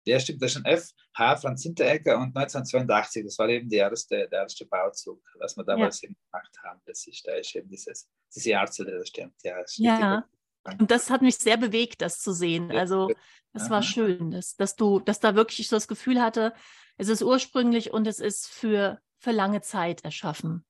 Ja, 0.05 0.19
stimmt, 0.19 0.41
das 0.41 0.51
ist 0.51 0.57
ein 0.57 0.65
F, 0.65 0.91
H, 1.17 1.37
Franz 1.37 1.63
Hinteregger 1.63 2.17
und 2.17 2.35
1982, 2.37 3.25
das 3.25 3.39
war 3.39 3.49
eben 3.49 3.67
der 3.67 3.89
erste, 3.89 4.27
der 4.29 4.41
erste 4.41 4.65
Bauzug, 4.65 5.19
was 5.39 5.57
wir 5.57 5.63
damals 5.63 6.01
ja. 6.01 6.09
gemacht 6.09 6.57
haben. 6.63 6.79
Das 6.85 7.07
ist, 7.07 7.25
da 7.27 7.33
ist 7.33 7.55
eben 7.55 7.67
dieses, 7.67 8.07
diese 8.33 8.51
Jahrzelle, 8.51 8.99
das 8.99 9.09
stimmt. 9.09 9.33
Ja, 9.43 9.59
das 9.59 9.77
ja. 9.77 10.23
Und 10.80 10.91
das 10.91 11.10
hat 11.10 11.21
mich 11.21 11.38
sehr 11.38 11.58
bewegt, 11.58 12.01
das 12.01 12.19
zu 12.19 12.34
sehen. 12.34 12.71
Also, 12.71 13.12
das 13.54 13.69
war 13.69 13.84
schön, 13.84 14.32
dass, 14.32 14.56
dass 14.56 14.75
du, 14.75 14.99
dass 14.99 15.19
da 15.19 15.36
wirklich 15.36 15.69
so 15.69 15.75
das 15.75 15.88
Gefühl 15.88 16.21
hatte, 16.21 16.54
es 16.97 17.08
ist 17.08 17.21
ursprünglich 17.21 17.93
und 17.93 18.08
es 18.08 18.19
ist 18.19 18.47
für, 18.47 18.99
für 19.17 19.32
lange 19.32 19.62
Zeit 19.62 20.04
erschaffen. 20.04 20.65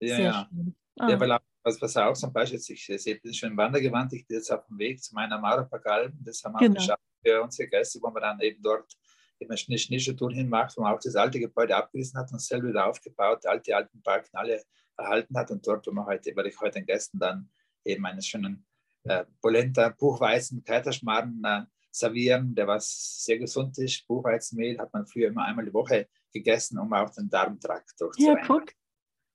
Ja, 0.00 0.16
sehr 0.16 0.24
ja. 0.24 0.48
Schön. 0.48 0.76
Ah. 0.98 1.10
Ja, 1.10 1.20
weil 1.20 1.38
was, 1.62 1.80
was 1.80 1.96
auch 1.96 2.14
zum 2.14 2.32
Beispiel, 2.32 2.58
ich 2.58 2.86
sehe 2.86 3.20
das 3.22 3.36
schon 3.36 3.50
im 3.50 3.56
Wandergewand, 3.56 4.12
ich 4.12 4.26
bin 4.26 4.36
jetzt 4.36 4.50
auf 4.50 4.66
dem 4.66 4.78
Weg 4.78 5.02
zu 5.02 5.14
meiner 5.14 5.38
Marapagalm, 5.38 6.12
das 6.20 6.42
haben 6.44 6.54
wir 6.54 6.60
genau. 6.60 6.74
geschafft 6.74 7.02
für 7.24 7.42
unsere 7.42 7.68
Gäste, 7.68 8.00
wo 8.02 8.10
man 8.10 8.22
dann 8.22 8.40
eben 8.40 8.62
dort 8.62 8.92
eben 9.38 9.50
eine 9.50 9.78
Schneeschuhtour 9.78 10.32
hinmacht, 10.32 10.76
wo 10.76 10.82
man 10.82 10.94
auch 10.94 11.00
das 11.00 11.16
alte 11.16 11.38
Gebäude 11.38 11.76
abgerissen 11.76 12.18
hat 12.18 12.32
und 12.32 12.40
selber 12.40 12.68
wieder 12.68 12.86
aufgebaut, 12.86 13.46
alte 13.46 13.76
alten 13.76 14.02
Parken 14.02 14.36
alle 14.36 14.62
erhalten 14.96 15.36
hat 15.36 15.50
und 15.50 15.66
dort, 15.66 15.86
wo 15.86 15.92
man 15.92 16.06
heute, 16.06 16.34
werde 16.34 16.48
ich 16.48 16.60
heute 16.60 16.80
den 16.80 16.86
Gästen 16.86 17.18
dann 17.18 17.50
eben 17.84 18.04
einen 18.06 18.22
schönen 18.22 18.66
äh, 19.04 19.24
Polenta, 19.40 19.88
Buchweizen, 19.90 20.62
Kaiserschmarrn 20.64 21.42
äh, 21.44 21.62
servieren, 21.90 22.54
der 22.54 22.66
was 22.66 23.24
sehr 23.24 23.38
gesund 23.38 23.78
ist. 23.78 24.06
Buchweizenmehl 24.06 24.78
hat 24.78 24.92
man 24.92 25.06
früher 25.06 25.28
immer 25.28 25.44
einmal 25.44 25.64
die 25.64 25.74
Woche 25.74 26.08
gegessen, 26.32 26.78
um 26.78 26.92
auch 26.92 27.10
den 27.10 27.28
Darmtrakt 27.28 28.00
durchzureinigen. 28.00 28.42
Ja, 28.42 28.46
guck. 28.46 28.72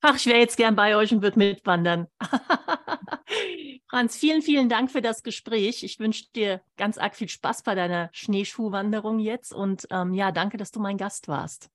Ach, 0.01 0.15
ich 0.15 0.25
wäre 0.27 0.39
jetzt 0.39 0.57
gern 0.57 0.75
bei 0.75 0.95
euch 0.95 1.11
und 1.11 1.21
würde 1.21 1.39
mitwandern. 1.39 2.07
Franz, 3.89 4.17
vielen, 4.17 4.41
vielen 4.41 4.69
Dank 4.69 4.91
für 4.91 5.01
das 5.01 5.23
Gespräch. 5.23 5.83
Ich 5.83 5.99
wünsche 5.99 6.25
dir 6.35 6.61
ganz 6.75 6.97
arg 6.97 7.15
viel 7.15 7.29
Spaß 7.29 7.63
bei 7.63 7.73
deiner 7.73 8.09
Schneeschuhwanderung 8.11 9.19
jetzt 9.19 9.53
und 9.53 9.87
ähm, 9.91 10.13
ja, 10.13 10.31
danke, 10.31 10.57
dass 10.57 10.71
du 10.71 10.79
mein 10.79 10.97
Gast 10.97 11.27
warst. 11.27 11.69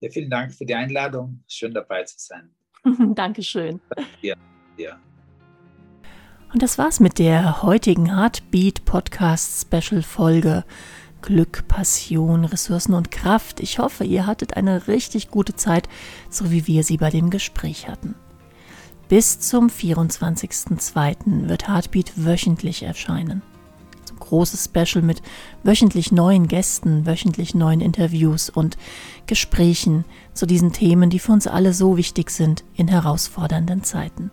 Ja, 0.00 0.10
vielen 0.10 0.30
Dank 0.30 0.52
für 0.52 0.66
die 0.66 0.74
Einladung. 0.74 1.42
Schön 1.48 1.72
dabei 1.72 2.04
zu 2.04 2.16
sein. 2.18 2.54
Dankeschön. 3.14 3.80
Ja, 4.20 4.36
ja. 4.76 5.00
Und 6.52 6.62
das 6.62 6.78
war's 6.78 6.98
mit 6.98 7.18
der 7.18 7.62
heutigen 7.62 8.16
Heartbeat 8.16 8.86
Podcast 8.86 9.60
Special 9.60 10.02
Folge. 10.02 10.64
Glück, 11.20 11.68
Passion, 11.68 12.46
Ressourcen 12.46 12.94
und 12.94 13.10
Kraft. 13.10 13.60
Ich 13.60 13.78
hoffe, 13.78 14.04
ihr 14.04 14.26
hattet 14.26 14.56
eine 14.56 14.88
richtig 14.88 15.30
gute 15.30 15.56
Zeit, 15.56 15.90
so 16.30 16.50
wie 16.50 16.66
wir 16.66 16.84
sie 16.84 16.96
bei 16.96 17.10
dem 17.10 17.28
Gespräch 17.28 17.88
hatten. 17.88 18.14
Bis 19.08 19.40
zum 19.40 19.68
24.02. 19.68 21.48
wird 21.48 21.68
Heartbeat 21.68 22.12
wöchentlich 22.16 22.82
erscheinen. 22.82 23.42
So 24.06 24.14
ein 24.14 24.20
großes 24.20 24.64
Special 24.64 25.04
mit 25.04 25.20
wöchentlich 25.64 26.12
neuen 26.12 26.48
Gästen, 26.48 27.04
wöchentlich 27.04 27.54
neuen 27.54 27.82
Interviews 27.82 28.48
und 28.48 28.78
Gesprächen 29.26 30.06
zu 30.32 30.46
diesen 30.46 30.72
Themen, 30.72 31.10
die 31.10 31.18
für 31.18 31.32
uns 31.32 31.46
alle 31.46 31.74
so 31.74 31.98
wichtig 31.98 32.30
sind 32.30 32.64
in 32.74 32.88
herausfordernden 32.88 33.82
Zeiten. 33.82 34.30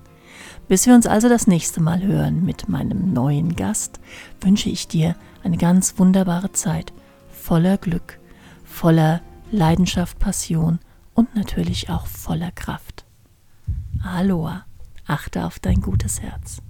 Bis 0.67 0.87
wir 0.87 0.95
uns 0.95 1.05
also 1.05 1.29
das 1.29 1.45
nächste 1.45 1.79
Mal 1.81 2.01
hören 2.01 2.43
mit 2.43 2.67
meinem 2.69 3.13
neuen 3.13 3.55
Gast, 3.55 3.99
wünsche 4.41 4.69
ich 4.69 4.87
dir 4.87 5.15
eine 5.43 5.57
ganz 5.57 5.99
wunderbare 5.99 6.51
Zeit, 6.53 6.91
voller 7.29 7.77
Glück, 7.77 8.19
voller 8.63 9.21
Leidenschaft, 9.51 10.17
Passion 10.17 10.79
und 11.13 11.35
natürlich 11.35 11.89
auch 11.89 12.07
voller 12.07 12.51
Kraft. 12.51 13.05
Aloha, 14.03 14.65
achte 15.05 15.45
auf 15.45 15.59
dein 15.59 15.81
gutes 15.81 16.21
Herz. 16.21 16.61